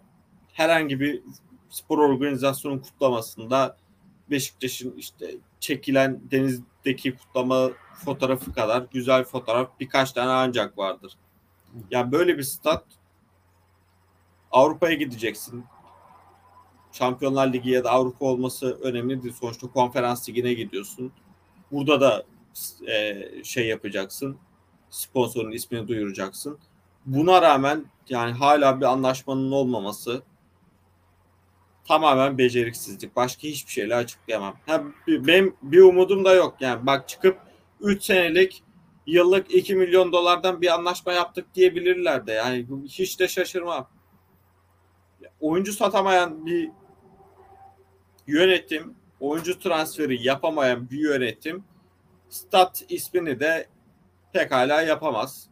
herhangi 0.53 0.99
bir 0.99 1.21
spor 1.69 1.97
organizasyonun 1.97 2.79
kutlamasında 2.79 3.77
Beşiktaş'ın 4.29 4.93
işte 4.97 5.35
çekilen 5.59 6.21
denizdeki 6.31 7.15
kutlama 7.15 7.69
fotoğrafı 8.05 8.53
kadar 8.53 8.85
güzel 8.91 9.23
fotoğraf 9.23 9.79
birkaç 9.79 10.11
tane 10.11 10.31
ancak 10.31 10.77
vardır. 10.77 11.13
Yani 11.91 12.11
böyle 12.11 12.37
bir 12.37 12.43
stat 12.43 12.98
Avrupa'ya 14.51 14.93
gideceksin. 14.93 15.63
Şampiyonlar 16.91 17.53
Ligi 17.53 17.69
ya 17.69 17.83
da 17.83 17.91
Avrupa 17.91 18.25
olması 18.25 18.79
önemli 18.81 19.23
değil. 19.23 19.35
Sonuçta 19.39 19.67
konferans 19.67 20.29
ligine 20.29 20.53
gidiyorsun. 20.53 21.11
Burada 21.71 22.01
da 22.01 22.23
e, 22.87 23.25
şey 23.43 23.67
yapacaksın. 23.67 24.37
Sponsorun 24.89 25.51
ismini 25.51 25.87
duyuracaksın. 25.87 26.59
Buna 27.05 27.41
rağmen 27.41 27.85
yani 28.09 28.31
hala 28.31 28.79
bir 28.79 28.85
anlaşmanın 28.85 29.51
olmaması 29.51 30.23
tamamen 31.89 32.37
beceriksizlik. 32.37 33.15
Başka 33.15 33.43
hiçbir 33.43 33.71
şeyle 33.71 33.95
açıklayamam. 33.95 34.55
Ha, 34.65 34.83
benim 35.07 35.55
bir 35.61 35.81
umudum 35.81 36.25
da 36.25 36.33
yok. 36.33 36.55
Yani 36.59 36.85
bak 36.85 37.07
çıkıp 37.07 37.37
3 37.81 38.03
senelik 38.03 38.63
yıllık 39.07 39.55
2 39.55 39.75
milyon 39.75 40.11
dolardan 40.11 40.61
bir 40.61 40.73
anlaşma 40.73 41.13
yaptık 41.13 41.55
diyebilirler 41.55 42.27
de. 42.27 42.31
Yani 42.31 42.67
hiç 42.87 43.19
de 43.19 43.27
şaşırmam. 43.27 43.89
Oyuncu 45.39 45.73
satamayan 45.73 46.45
bir 46.45 46.69
yönetim, 48.27 48.95
oyuncu 49.19 49.59
transferi 49.59 50.27
yapamayan 50.27 50.89
bir 50.89 50.99
yönetim 50.99 51.63
stat 52.29 52.85
ismini 52.89 53.39
de 53.39 53.67
pekala 54.33 54.81
yapamaz. 54.81 55.49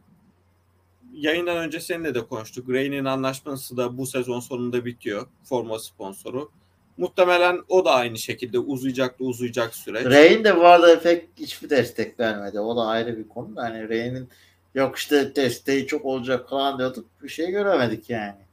Yayından 1.12 1.56
önce 1.56 1.80
seninle 1.80 2.14
de 2.14 2.26
konuştuk. 2.26 2.68
Rey'nin 2.68 3.04
anlaşması 3.04 3.76
da 3.76 3.98
bu 3.98 4.06
sezon 4.06 4.40
sonunda 4.40 4.84
bitiyor. 4.84 5.26
Forma 5.44 5.78
sponsoru. 5.78 6.50
Muhtemelen 6.96 7.60
o 7.68 7.84
da 7.84 7.90
aynı 7.90 8.18
şekilde 8.18 8.58
uzayacak 8.58 9.20
da 9.20 9.24
uzayacak 9.24 9.74
süreç. 9.74 10.06
Rey'in 10.06 10.44
de 10.44 10.56
bu 10.56 10.66
arada 10.66 11.00
pek 11.00 11.28
hiçbir 11.36 11.70
destek 11.70 12.20
vermedi. 12.20 12.60
O 12.60 12.76
da 12.76 12.86
ayrı 12.86 13.18
bir 13.18 13.28
konu. 13.28 13.54
Yani 13.56 13.88
Rey'nin 13.88 14.28
Yok 14.74 14.96
işte 14.96 15.36
desteği 15.36 15.86
çok 15.86 16.04
olacak 16.04 16.48
falan 16.48 16.78
diyorduk. 16.78 17.06
Bir 17.22 17.28
şey 17.28 17.50
göremedik 17.50 18.10
yani. 18.10 18.47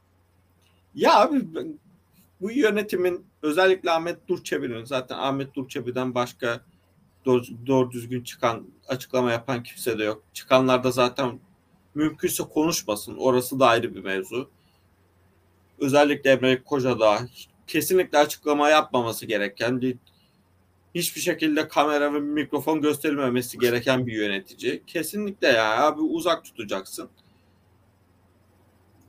Ya 0.96 1.20
abi 1.20 1.46
bu 2.40 2.50
yönetimin 2.50 3.26
özellikle 3.42 3.90
Ahmet 3.90 4.28
Durçebi'nin 4.28 4.84
zaten 4.84 5.18
Ahmet 5.18 5.54
Durçebi'den 5.54 6.14
başka 6.14 6.60
doğru, 7.24 7.42
doğru 7.66 7.90
düzgün 7.90 8.22
çıkan 8.22 8.66
açıklama 8.88 9.32
yapan 9.32 9.62
kimse 9.62 9.98
de 9.98 10.04
yok. 10.04 10.22
Çıkanlar 10.32 10.84
da 10.84 10.90
zaten 10.90 11.40
mümkünse 11.94 12.42
konuşmasın. 12.42 13.16
Orası 13.16 13.60
da 13.60 13.66
ayrı 13.66 13.94
bir 13.94 14.04
mevzu. 14.04 14.50
Özellikle 15.78 16.30
Emre 16.30 16.62
Koca 16.62 17.00
da 17.00 17.18
kesinlikle 17.66 18.18
açıklama 18.18 18.68
yapmaması 18.68 19.26
gereken 19.26 19.80
bir 19.80 19.96
hiçbir 20.94 21.20
şekilde 21.20 21.68
kamera 21.68 22.14
ve 22.14 22.20
mikrofon 22.20 22.80
gösterilmemesi 22.80 23.58
gereken 23.58 24.06
bir 24.06 24.12
yönetici. 24.12 24.82
Kesinlikle 24.86 25.48
ya 25.48 25.86
abi 25.86 26.00
uzak 26.00 26.44
tutacaksın. 26.44 27.08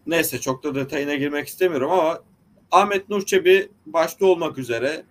Neyse 0.07 0.41
çok 0.41 0.63
da 0.63 0.75
detayına 0.75 1.15
girmek 1.15 1.47
istemiyorum 1.47 1.91
ama 1.91 2.23
Ahmet 2.71 3.09
Nurçebi 3.09 3.69
başta 3.85 4.25
olmak 4.25 4.57
üzere 4.57 5.05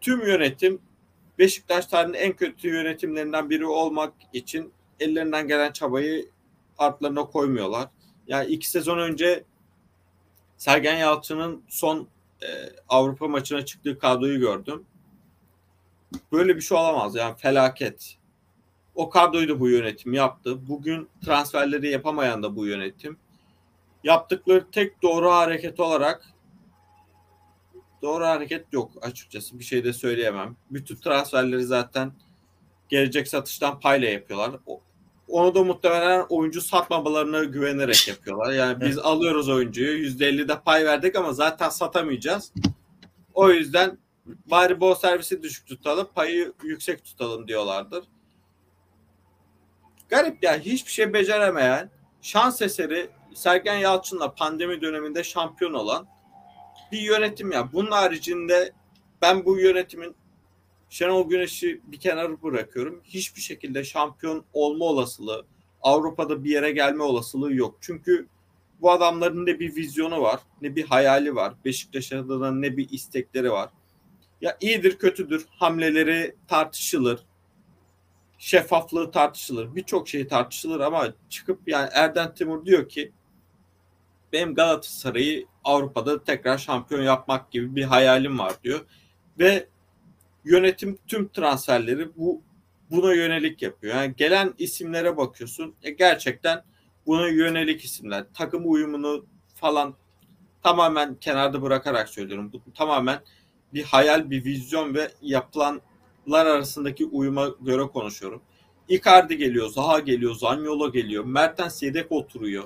tüm 0.00 0.26
yönetim 0.26 0.80
Beşiktaş 1.38 1.86
tarihinin 1.86 2.18
en 2.18 2.32
kötü 2.32 2.68
yönetimlerinden 2.68 3.50
biri 3.50 3.66
olmak 3.66 4.12
için 4.32 4.72
ellerinden 5.00 5.48
gelen 5.48 5.72
çabayı 5.72 6.30
artlarına 6.78 7.24
koymuyorlar. 7.24 7.88
Yani 8.26 8.46
iki 8.46 8.70
sezon 8.70 8.98
önce 8.98 9.44
Sergen 10.56 10.96
Yalçın'ın 10.96 11.62
son 11.68 12.08
e, 12.42 12.46
Avrupa 12.88 13.28
maçına 13.28 13.64
çıktığı 13.64 13.98
kadroyu 13.98 14.40
gördüm. 14.40 14.84
Böyle 16.32 16.56
bir 16.56 16.60
şey 16.60 16.78
olamaz 16.78 17.14
yani 17.14 17.36
felaket. 17.36 18.18
O 18.94 19.10
kadroyu 19.10 19.48
da 19.48 19.60
bu 19.60 19.68
yönetim 19.68 20.12
yaptı. 20.12 20.68
Bugün 20.68 21.08
transferleri 21.24 21.90
yapamayan 21.90 22.42
da 22.42 22.56
bu 22.56 22.66
yönetim. 22.66 23.18
Yaptıkları 24.08 24.70
tek 24.70 25.02
doğru 25.02 25.30
hareket 25.30 25.80
olarak 25.80 26.24
doğru 28.02 28.24
hareket 28.24 28.72
yok 28.72 28.90
açıkçası. 29.02 29.58
Bir 29.58 29.64
şey 29.64 29.84
de 29.84 29.92
söyleyemem. 29.92 30.56
Bütün 30.70 30.96
transferleri 30.96 31.64
zaten 31.64 32.12
gelecek 32.88 33.28
satıştan 33.28 33.80
payla 33.80 34.08
yapıyorlar. 34.08 34.50
Onu 35.28 35.54
da 35.54 35.64
muhtemelen 35.64 36.26
oyuncu 36.28 36.60
satmamalarına 36.60 37.44
güvenerek 37.44 38.08
yapıyorlar. 38.08 38.52
Yani 38.52 38.80
biz 38.80 38.98
alıyoruz 38.98 39.48
oyuncuyu 39.48 40.06
%50 40.06 40.48
de 40.48 40.60
pay 40.60 40.84
verdik 40.84 41.16
ama 41.16 41.32
zaten 41.32 41.68
satamayacağız. 41.68 42.52
O 43.34 43.50
yüzden 43.50 43.98
bari 44.26 44.80
bol 44.80 44.94
servisi 44.94 45.42
düşük 45.42 45.66
tutalım, 45.66 46.08
payı 46.14 46.52
yüksek 46.62 47.04
tutalım 47.04 47.48
diyorlardır. 47.48 48.04
Garip 50.08 50.44
ya 50.44 50.58
hiçbir 50.58 50.92
şey 50.92 51.12
beceremeyen, 51.12 51.90
şans 52.22 52.62
eseri 52.62 53.17
Sergen 53.38 53.76
Yalçın'la 53.76 54.34
pandemi 54.34 54.80
döneminde 54.80 55.24
şampiyon 55.24 55.72
olan 55.72 56.06
bir 56.92 57.00
yönetim 57.00 57.52
ya. 57.52 57.72
Bunun 57.72 57.90
haricinde 57.90 58.72
ben 59.22 59.44
bu 59.44 59.58
yönetimin 59.58 60.16
Şenol 60.90 61.28
Güneş'i 61.28 61.80
bir 61.84 62.00
kenara 62.00 62.42
bırakıyorum. 62.42 63.00
Hiçbir 63.04 63.40
şekilde 63.40 63.84
şampiyon 63.84 64.44
olma 64.52 64.84
olasılığı, 64.84 65.46
Avrupa'da 65.82 66.44
bir 66.44 66.50
yere 66.50 66.70
gelme 66.70 67.02
olasılığı 67.02 67.54
yok. 67.54 67.78
Çünkü 67.80 68.28
bu 68.80 68.90
adamların 68.90 69.46
ne 69.46 69.60
bir 69.60 69.76
vizyonu 69.76 70.22
var, 70.22 70.40
ne 70.62 70.76
bir 70.76 70.84
hayali 70.84 71.34
var. 71.34 71.54
Beşiktaş'ta 71.64 72.28
da 72.28 72.50
ne 72.50 72.76
bir 72.76 72.90
istekleri 72.90 73.52
var. 73.52 73.70
Ya 74.40 74.56
iyidir, 74.60 74.98
kötüdür. 74.98 75.46
Hamleleri 75.50 76.36
tartışılır. 76.48 77.20
Şeffaflığı 78.38 79.10
tartışılır. 79.10 79.74
Birçok 79.74 80.08
şey 80.08 80.28
tartışılır 80.28 80.80
ama 80.80 81.14
çıkıp 81.28 81.68
yani 81.68 81.88
Erden 81.92 82.34
Timur 82.34 82.64
diyor 82.66 82.88
ki 82.88 83.12
benim 84.32 84.54
Galatasaray'ı 84.54 85.46
Avrupa'da 85.64 86.24
tekrar 86.24 86.58
şampiyon 86.58 87.02
yapmak 87.02 87.50
gibi 87.50 87.76
bir 87.76 87.84
hayalim 87.84 88.38
var 88.38 88.54
diyor. 88.64 88.80
Ve 89.38 89.68
yönetim 90.44 90.98
tüm 91.06 91.28
transferleri 91.28 92.16
bu 92.16 92.42
buna 92.90 93.14
yönelik 93.14 93.62
yapıyor. 93.62 93.94
Yani 93.94 94.14
gelen 94.16 94.54
isimlere 94.58 95.16
bakıyorsun. 95.16 95.74
E 95.82 95.90
gerçekten 95.90 96.62
buna 97.06 97.28
yönelik 97.28 97.84
isimler. 97.84 98.24
Takım 98.34 98.72
uyumunu 98.72 99.26
falan 99.54 99.94
tamamen 100.62 101.14
kenarda 101.14 101.62
bırakarak 101.62 102.08
söylüyorum. 102.08 102.52
Bu 102.52 102.72
tamamen 102.72 103.20
bir 103.74 103.82
hayal, 103.82 104.30
bir 104.30 104.44
vizyon 104.44 104.94
ve 104.94 105.10
yapılanlar 105.22 106.46
arasındaki 106.46 107.06
uyuma 107.06 107.48
göre 107.60 107.82
konuşuyorum. 107.82 108.42
Icardi 108.88 109.36
geliyor, 109.36 109.68
Zaha 109.68 110.00
geliyor, 110.00 110.34
Zaniolo 110.34 110.92
geliyor, 110.92 111.24
Mertens 111.24 111.82
yedek 111.82 112.12
oturuyor. 112.12 112.64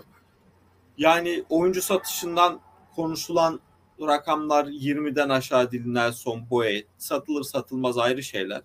Yani 1.03 1.45
oyuncu 1.49 1.83
satışından 1.83 2.61
konuşulan 2.97 3.61
rakamlar 4.01 4.65
20'den 4.65 5.29
aşağı 5.29 5.71
değil 5.71 5.87
Nelson, 5.87 6.51
Boye. 6.51 6.85
Satılır 6.99 7.43
satılmaz 7.43 7.99
ayrı 7.99 8.23
şeyler. 8.23 8.63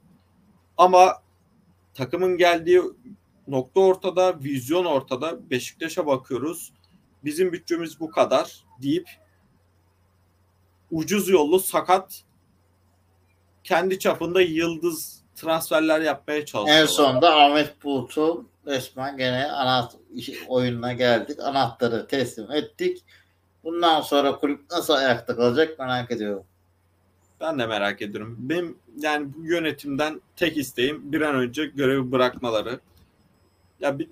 Ama 0.77 1.23
takımın 1.93 2.37
geldiği 2.37 2.81
nokta 3.47 3.79
ortada, 3.79 4.39
vizyon 4.43 4.85
ortada. 4.85 5.49
Beşiktaş'a 5.49 6.05
bakıyoruz. 6.05 6.73
Bizim 7.23 7.53
bütçemiz 7.53 7.99
bu 7.99 8.09
kadar 8.09 8.65
deyip 8.81 9.09
ucuz 10.91 11.29
yollu 11.29 11.59
sakat 11.59 12.23
kendi 13.63 13.99
çapında 13.99 14.41
yıldız 14.41 15.23
transferler 15.35 16.01
yapmaya 16.01 16.45
çalışıyor. 16.45 16.81
En 16.81 16.85
sonunda 16.85 17.35
Ahmet 17.35 17.83
Bulut'u 17.83 18.45
resmen 18.67 19.17
gene 19.17 19.51
anahtar 19.51 19.99
oyununa 20.47 20.93
geldik. 20.93 21.39
Anahtarı 21.39 22.07
teslim 22.07 22.51
ettik. 22.51 23.03
Bundan 23.63 24.01
sonra 24.01 24.35
kulüp 24.35 24.71
nasıl 24.71 24.93
ayakta 24.93 25.35
kalacak 25.35 25.79
merak 25.79 26.11
ediyorum. 26.11 26.43
Ben 27.41 27.59
de 27.59 27.67
merak 27.67 28.01
ediyorum. 28.01 28.35
Benim 28.39 28.77
yani 28.97 29.33
bu 29.33 29.45
yönetimden 29.45 30.21
tek 30.35 30.57
isteğim 30.57 31.11
bir 31.11 31.21
an 31.21 31.35
önce 31.35 31.65
görevi 31.65 32.11
bırakmaları. 32.11 32.79
Ya 33.79 33.99
bir 33.99 34.09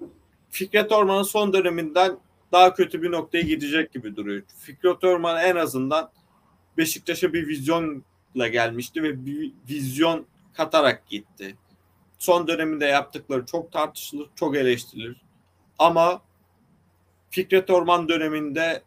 Fikret 0.50 0.92
Orman'ın 0.92 1.24
son 1.24 1.54
döneminden 1.54 2.18
daha 2.52 2.74
kötü 2.74 3.02
bir 3.02 3.12
noktaya 3.12 3.42
gidecek 3.42 3.94
gibi 3.94 4.16
duruyor. 4.16 4.44
Fikret 4.60 5.04
Orman 5.04 5.42
en 5.42 5.56
azından 5.56 6.12
Beşiktaş'a 6.78 7.34
bir 7.34 7.48
vizyonla 7.48 8.48
gelmişti 8.52 9.04
ve 9.04 9.26
bir 9.26 9.52
vizyon 9.70 10.26
katarak 10.54 11.08
gitti. 11.08 11.56
Son 12.20 12.48
döneminde 12.48 12.86
yaptıkları 12.86 13.46
çok 13.46 13.72
tartışılır, 13.72 14.30
çok 14.36 14.56
eleştirilir. 14.56 15.22
Ama 15.80 16.22
Fikret 17.30 17.70
Orman 17.70 18.10
döneminde 18.10 18.84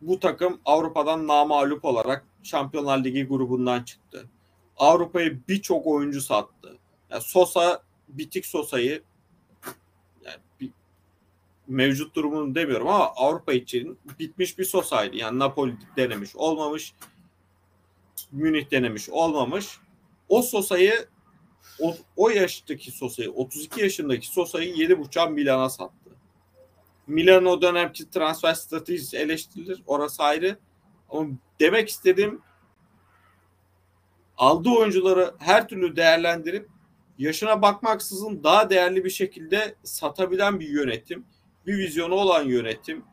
bu 0.00 0.20
takım 0.20 0.60
Avrupa'dan 0.64 1.26
namalup 1.26 1.84
olarak 1.84 2.26
Şampiyonlar 2.42 3.04
Ligi 3.04 3.24
grubundan 3.24 3.82
çıktı. 3.82 4.28
Avrupa'ya 4.76 5.30
birçok 5.48 5.86
oyuncu 5.86 6.20
sattı. 6.20 6.78
Yani 7.10 7.22
Sosa, 7.22 7.82
Bitik 8.08 8.46
Sosa'yı 8.46 9.02
yani 10.24 10.70
mevcut 11.68 12.14
durumunu 12.14 12.54
demiyorum 12.54 12.88
ama 12.88 13.12
Avrupa 13.16 13.52
için 13.52 13.98
bitmiş 14.18 14.58
bir 14.58 14.64
Sosa'ydı. 14.64 15.16
Yani 15.16 15.38
Napoli 15.38 15.76
denemiş, 15.96 16.36
olmamış. 16.36 16.94
Münih 18.32 18.70
denemiş, 18.70 19.08
olmamış. 19.08 19.78
O 20.28 20.42
Sosa'yı 20.42 21.08
o, 21.80 21.96
o 22.16 22.28
yaştaki 22.28 22.90
Sosa'yı, 22.90 23.30
32 23.30 23.80
yaşındaki 23.80 24.26
Sosa'yı 24.26 24.74
7.5 24.74 25.32
Milan'a 25.32 25.70
sattı. 25.70 26.10
Milan 27.06 27.46
o 27.46 27.62
dönemki 27.62 28.10
transfer 28.10 28.54
stratejisi 28.54 29.16
eleştirilir. 29.16 29.82
Orası 29.86 30.22
ayrı. 30.22 30.58
Ama 31.10 31.28
demek 31.60 31.88
istediğim 31.88 32.40
aldığı 34.36 34.70
oyuncuları 34.70 35.34
her 35.38 35.68
türlü 35.68 35.96
değerlendirip 35.96 36.68
yaşına 37.18 37.62
bakmaksızın 37.62 38.44
daha 38.44 38.70
değerli 38.70 39.04
bir 39.04 39.10
şekilde 39.10 39.74
satabilen 39.82 40.60
bir 40.60 40.68
yönetim, 40.68 41.24
bir 41.66 41.78
vizyonu 41.78 42.14
olan 42.14 42.42
yönetim 42.42 43.04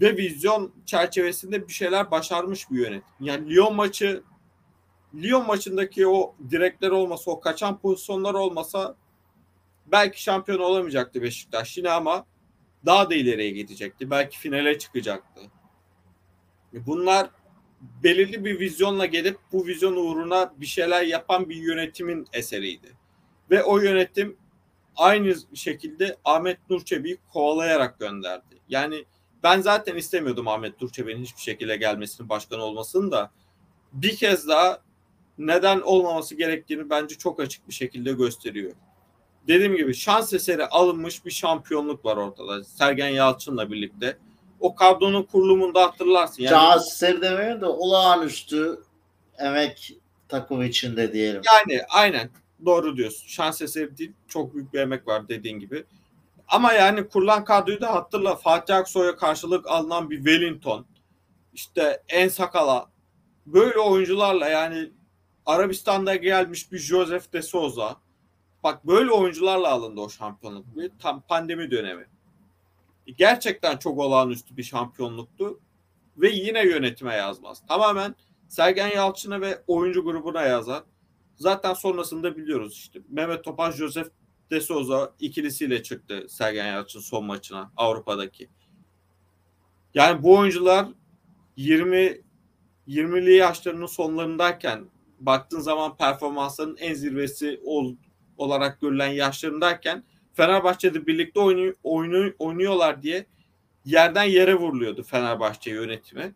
ve 0.00 0.16
vizyon 0.16 0.72
çerçevesinde 0.86 1.68
bir 1.68 1.72
şeyler 1.72 2.10
başarmış 2.10 2.70
bir 2.70 2.78
yönetim. 2.78 3.14
Yani 3.20 3.50
Lyon 3.50 3.74
maçı 3.74 4.22
Lyon 5.14 5.46
maçındaki 5.46 6.08
o 6.08 6.34
direkler 6.50 6.90
olmasa, 6.90 7.30
o 7.30 7.40
kaçan 7.40 7.78
pozisyonlar 7.78 8.34
olmasa 8.34 8.96
belki 9.86 10.22
şampiyon 10.22 10.58
olamayacaktı 10.58 11.22
Beşiktaş 11.22 11.78
yine 11.78 11.90
ama 11.90 12.26
daha 12.86 13.10
da 13.10 13.14
ileriye 13.14 13.50
gidecekti. 13.50 14.10
Belki 14.10 14.38
finale 14.38 14.78
çıkacaktı. 14.78 15.40
Bunlar 16.72 17.30
belirli 17.80 18.44
bir 18.44 18.60
vizyonla 18.60 19.06
gelip 19.06 19.38
bu 19.52 19.66
vizyon 19.66 19.96
uğruna 19.96 20.54
bir 20.56 20.66
şeyler 20.66 21.02
yapan 21.02 21.48
bir 21.48 21.56
yönetimin 21.56 22.26
eseriydi. 22.32 22.96
Ve 23.50 23.64
o 23.64 23.78
yönetim 23.78 24.36
aynı 24.96 25.34
şekilde 25.54 26.16
Ahmet 26.24 26.70
Nurçebi'yi 26.70 27.18
kovalayarak 27.32 27.98
gönderdi. 27.98 28.58
Yani 28.68 29.04
ben 29.42 29.60
zaten 29.60 29.96
istemiyordum 29.96 30.48
Ahmet 30.48 30.80
Nurçebi'nin 30.80 31.22
hiçbir 31.22 31.42
şekilde 31.42 31.76
gelmesini, 31.76 32.28
başkan 32.28 32.60
olmasını 32.60 33.12
da 33.12 33.30
bir 33.92 34.16
kez 34.16 34.48
daha 34.48 34.82
neden 35.38 35.80
olmaması 35.80 36.34
gerektiğini 36.34 36.90
bence 36.90 37.14
çok 37.14 37.40
açık 37.40 37.68
bir 37.68 37.74
şekilde 37.74 38.12
gösteriyor. 38.12 38.72
dediğim 39.48 39.76
gibi 39.76 39.94
şans 39.94 40.32
eseri 40.32 40.66
alınmış 40.66 41.24
bir 41.24 41.30
şampiyonluk 41.30 42.04
var 42.04 42.16
ortada. 42.16 42.64
Sergen 42.64 43.08
Yalçın'la 43.08 43.70
birlikte. 43.70 44.18
O 44.60 44.74
kadronun 44.74 45.22
kurulumunda 45.22 45.82
hatırlarsın. 45.82 46.42
Yani, 46.42 46.54
Şans 46.54 46.86
eseri 46.86 47.22
demeyelim 47.22 47.60
de 47.60 47.66
olağanüstü 47.66 48.78
emek 49.38 49.98
takım 50.28 50.62
içinde 50.62 51.12
diyelim. 51.12 51.42
yani 51.46 51.82
aynen 51.88 52.30
doğru 52.66 52.96
diyorsun. 52.96 53.26
Şans 53.28 53.62
eseri 53.62 53.98
değil. 53.98 54.12
Çok 54.28 54.54
büyük 54.54 54.72
bir 54.74 54.78
emek 54.78 55.06
var 55.06 55.28
dediğin 55.28 55.58
gibi. 55.58 55.84
Ama 56.48 56.72
yani 56.72 57.08
kurulan 57.08 57.44
kadroyu 57.44 57.80
da 57.80 57.94
hatırla. 57.94 58.36
Fatih 58.36 58.76
Aksoy'a 58.76 59.16
karşılık 59.16 59.66
alınan 59.66 60.10
bir 60.10 60.16
Wellington. 60.16 60.86
işte 61.54 62.02
En 62.08 62.28
Sakala. 62.28 62.86
Böyle 63.46 63.78
oyuncularla 63.78 64.48
yani 64.48 64.90
Arabistan'da 65.48 66.16
gelmiş 66.16 66.72
bir 66.72 66.78
Joseph 66.78 67.32
de 67.32 67.42
Souza. 67.42 67.96
Bak 68.64 68.86
böyle 68.86 69.10
oyuncularla 69.10 69.68
alındı 69.68 70.00
o 70.00 70.08
şampiyonluk. 70.08 70.66
Tam 70.98 71.20
pandemi 71.20 71.70
dönemi. 71.70 72.06
Gerçekten 73.06 73.76
çok 73.76 73.98
olağanüstü 73.98 74.56
bir 74.56 74.62
şampiyonluktu. 74.62 75.60
Ve 76.16 76.28
yine 76.28 76.66
yönetime 76.66 77.14
yazmaz. 77.14 77.66
Tamamen 77.68 78.14
Sergen 78.48 78.88
Yalçın'a 78.88 79.40
ve 79.40 79.62
oyuncu 79.66 80.04
grubuna 80.04 80.42
yazar. 80.42 80.82
Zaten 81.36 81.74
sonrasında 81.74 82.36
biliyoruz 82.36 82.72
işte. 82.72 83.00
Mehmet 83.08 83.44
Topal, 83.44 83.72
Joseph 83.72 84.08
de 84.50 84.60
Souza 84.60 85.14
ikilisiyle 85.20 85.82
çıktı 85.82 86.26
Sergen 86.28 86.66
Yalçın 86.66 87.00
son 87.00 87.24
maçına 87.24 87.72
Avrupa'daki. 87.76 88.48
Yani 89.94 90.22
bu 90.22 90.36
oyuncular 90.38 90.86
20 91.56 92.20
20'li 92.88 93.34
yaşlarının 93.34 93.86
sonlarındayken 93.86 94.84
baktığın 95.20 95.60
zaman 95.60 95.96
performansların 95.96 96.76
en 96.76 96.94
zirvesi 96.94 97.60
ol, 97.64 97.94
olarak 98.36 98.80
görülen 98.80 99.08
yaşlarındayken 99.08 100.04
Fenerbahçe'de 100.34 101.06
birlikte 101.06 101.40
oynuyor, 101.40 101.74
oynuyor, 101.82 102.34
oynuyorlar 102.38 103.02
diye 103.02 103.26
yerden 103.84 104.24
yere 104.24 104.54
vuruluyordu 104.54 105.02
Fenerbahçe 105.02 105.70
yönetimi. 105.70 106.34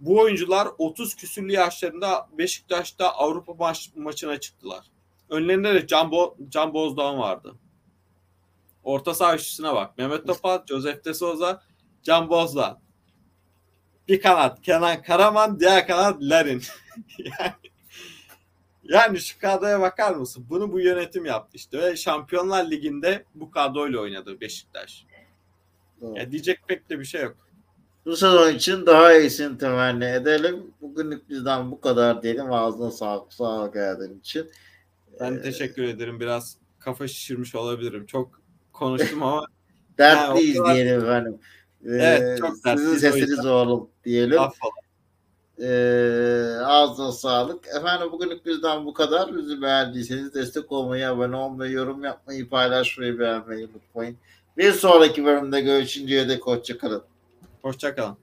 Bu 0.00 0.20
oyuncular 0.20 0.68
30 0.78 1.14
küsürlü 1.14 1.52
yaşlarında 1.52 2.28
Beşiktaş'ta 2.38 3.10
Avrupa 3.10 3.54
maç, 3.54 3.90
maçına 3.96 4.40
çıktılar. 4.40 4.86
Önlerinde 5.28 5.74
de 5.74 5.86
Can, 5.86 6.10
Bo 6.10 6.36
Can 6.48 6.74
Bozdağ 6.74 7.18
vardı. 7.18 7.54
Orta 8.84 9.14
saha 9.14 9.36
bak. 9.74 9.98
Mehmet 9.98 10.26
Topal, 10.26 10.66
Josef 10.66 11.04
de 11.04 11.14
Souza, 11.14 11.62
Can 12.02 12.30
Bozdağ. 12.30 12.80
Bir 14.08 14.20
kanat 14.20 14.62
Kenan 14.62 15.02
Karaman, 15.02 15.60
diğer 15.60 15.86
kanat 15.86 16.16
Larin. 16.20 16.62
yani, 17.18 17.52
yani 18.84 19.18
şu 19.20 19.38
kadroya 19.40 19.80
bakar 19.80 20.14
mısın? 20.14 20.46
Bunu 20.50 20.72
bu 20.72 20.80
yönetim 20.80 21.24
yaptı 21.24 21.50
işte. 21.56 21.78
Ve 21.82 21.96
Şampiyonlar 21.96 22.70
Ligi'nde 22.70 23.24
bu 23.34 23.50
kadroyla 23.50 24.00
oynadı 24.00 24.40
Beşiktaş. 24.40 25.06
Doğru. 26.00 26.18
Ya 26.18 26.30
diyecek 26.32 26.60
pek 26.68 26.90
de 26.90 27.00
bir 27.00 27.04
şey 27.04 27.22
yok. 27.22 27.36
Bu 28.06 28.16
sezon 28.16 28.52
için 28.54 28.86
daha 28.86 29.12
iyisini 29.14 29.58
temenni 29.58 30.04
edelim. 30.04 30.74
Bugünlük 30.80 31.28
bizden 31.28 31.70
bu 31.70 31.80
kadar 31.80 32.22
diyelim. 32.22 32.52
Ağzına 32.52 32.90
sağlık, 32.90 33.32
sağlık 33.32 33.74
geldiğin 33.74 34.18
için. 34.20 34.50
Ben 35.20 35.34
Ee, 35.34 35.42
teşekkür 35.42 35.82
ederim. 35.82 36.20
Biraz 36.20 36.56
kafa 36.78 37.08
şişirmiş 37.08 37.54
olabilirim. 37.54 38.06
Çok 38.06 38.40
konuştum 38.72 39.22
ama 39.22 39.46
Dertliyiz 39.98 40.60
o 40.60 40.62
kadar- 40.62 40.74
diyelim 40.74 41.00
efendim. 41.00 41.38
Ee, 41.84 41.88
Evet, 41.90 42.38
çok 42.38 42.50
Sizin 42.50 42.64
dertliyiz 42.64 42.92
o 42.94 42.96
sesiniz 42.98 43.46
oğlum 43.46 43.90
diyelim. 44.04 44.40
affola. 44.40 44.72
Ee, 45.62 46.56
ağzına 46.64 47.12
sağlık. 47.12 47.66
Efendim 47.66 48.12
bugünlük 48.12 48.46
bizden 48.46 48.86
bu 48.86 48.94
kadar. 48.94 49.36
Bizi 49.36 49.62
beğendiyseniz 49.62 50.34
destek 50.34 50.72
olmayı, 50.72 51.08
abone 51.08 51.36
olmayı, 51.36 51.72
yorum 51.72 52.04
yapmayı, 52.04 52.48
paylaşmayı, 52.48 53.18
beğenmeyi 53.18 53.66
unutmayın. 53.66 54.16
Bir 54.56 54.72
sonraki 54.72 55.24
bölümde 55.24 55.60
görüşünceye 55.60 56.28
dek 56.28 56.46
hoşçakalın. 56.46 57.02
Hoşçakalın. 57.62 58.16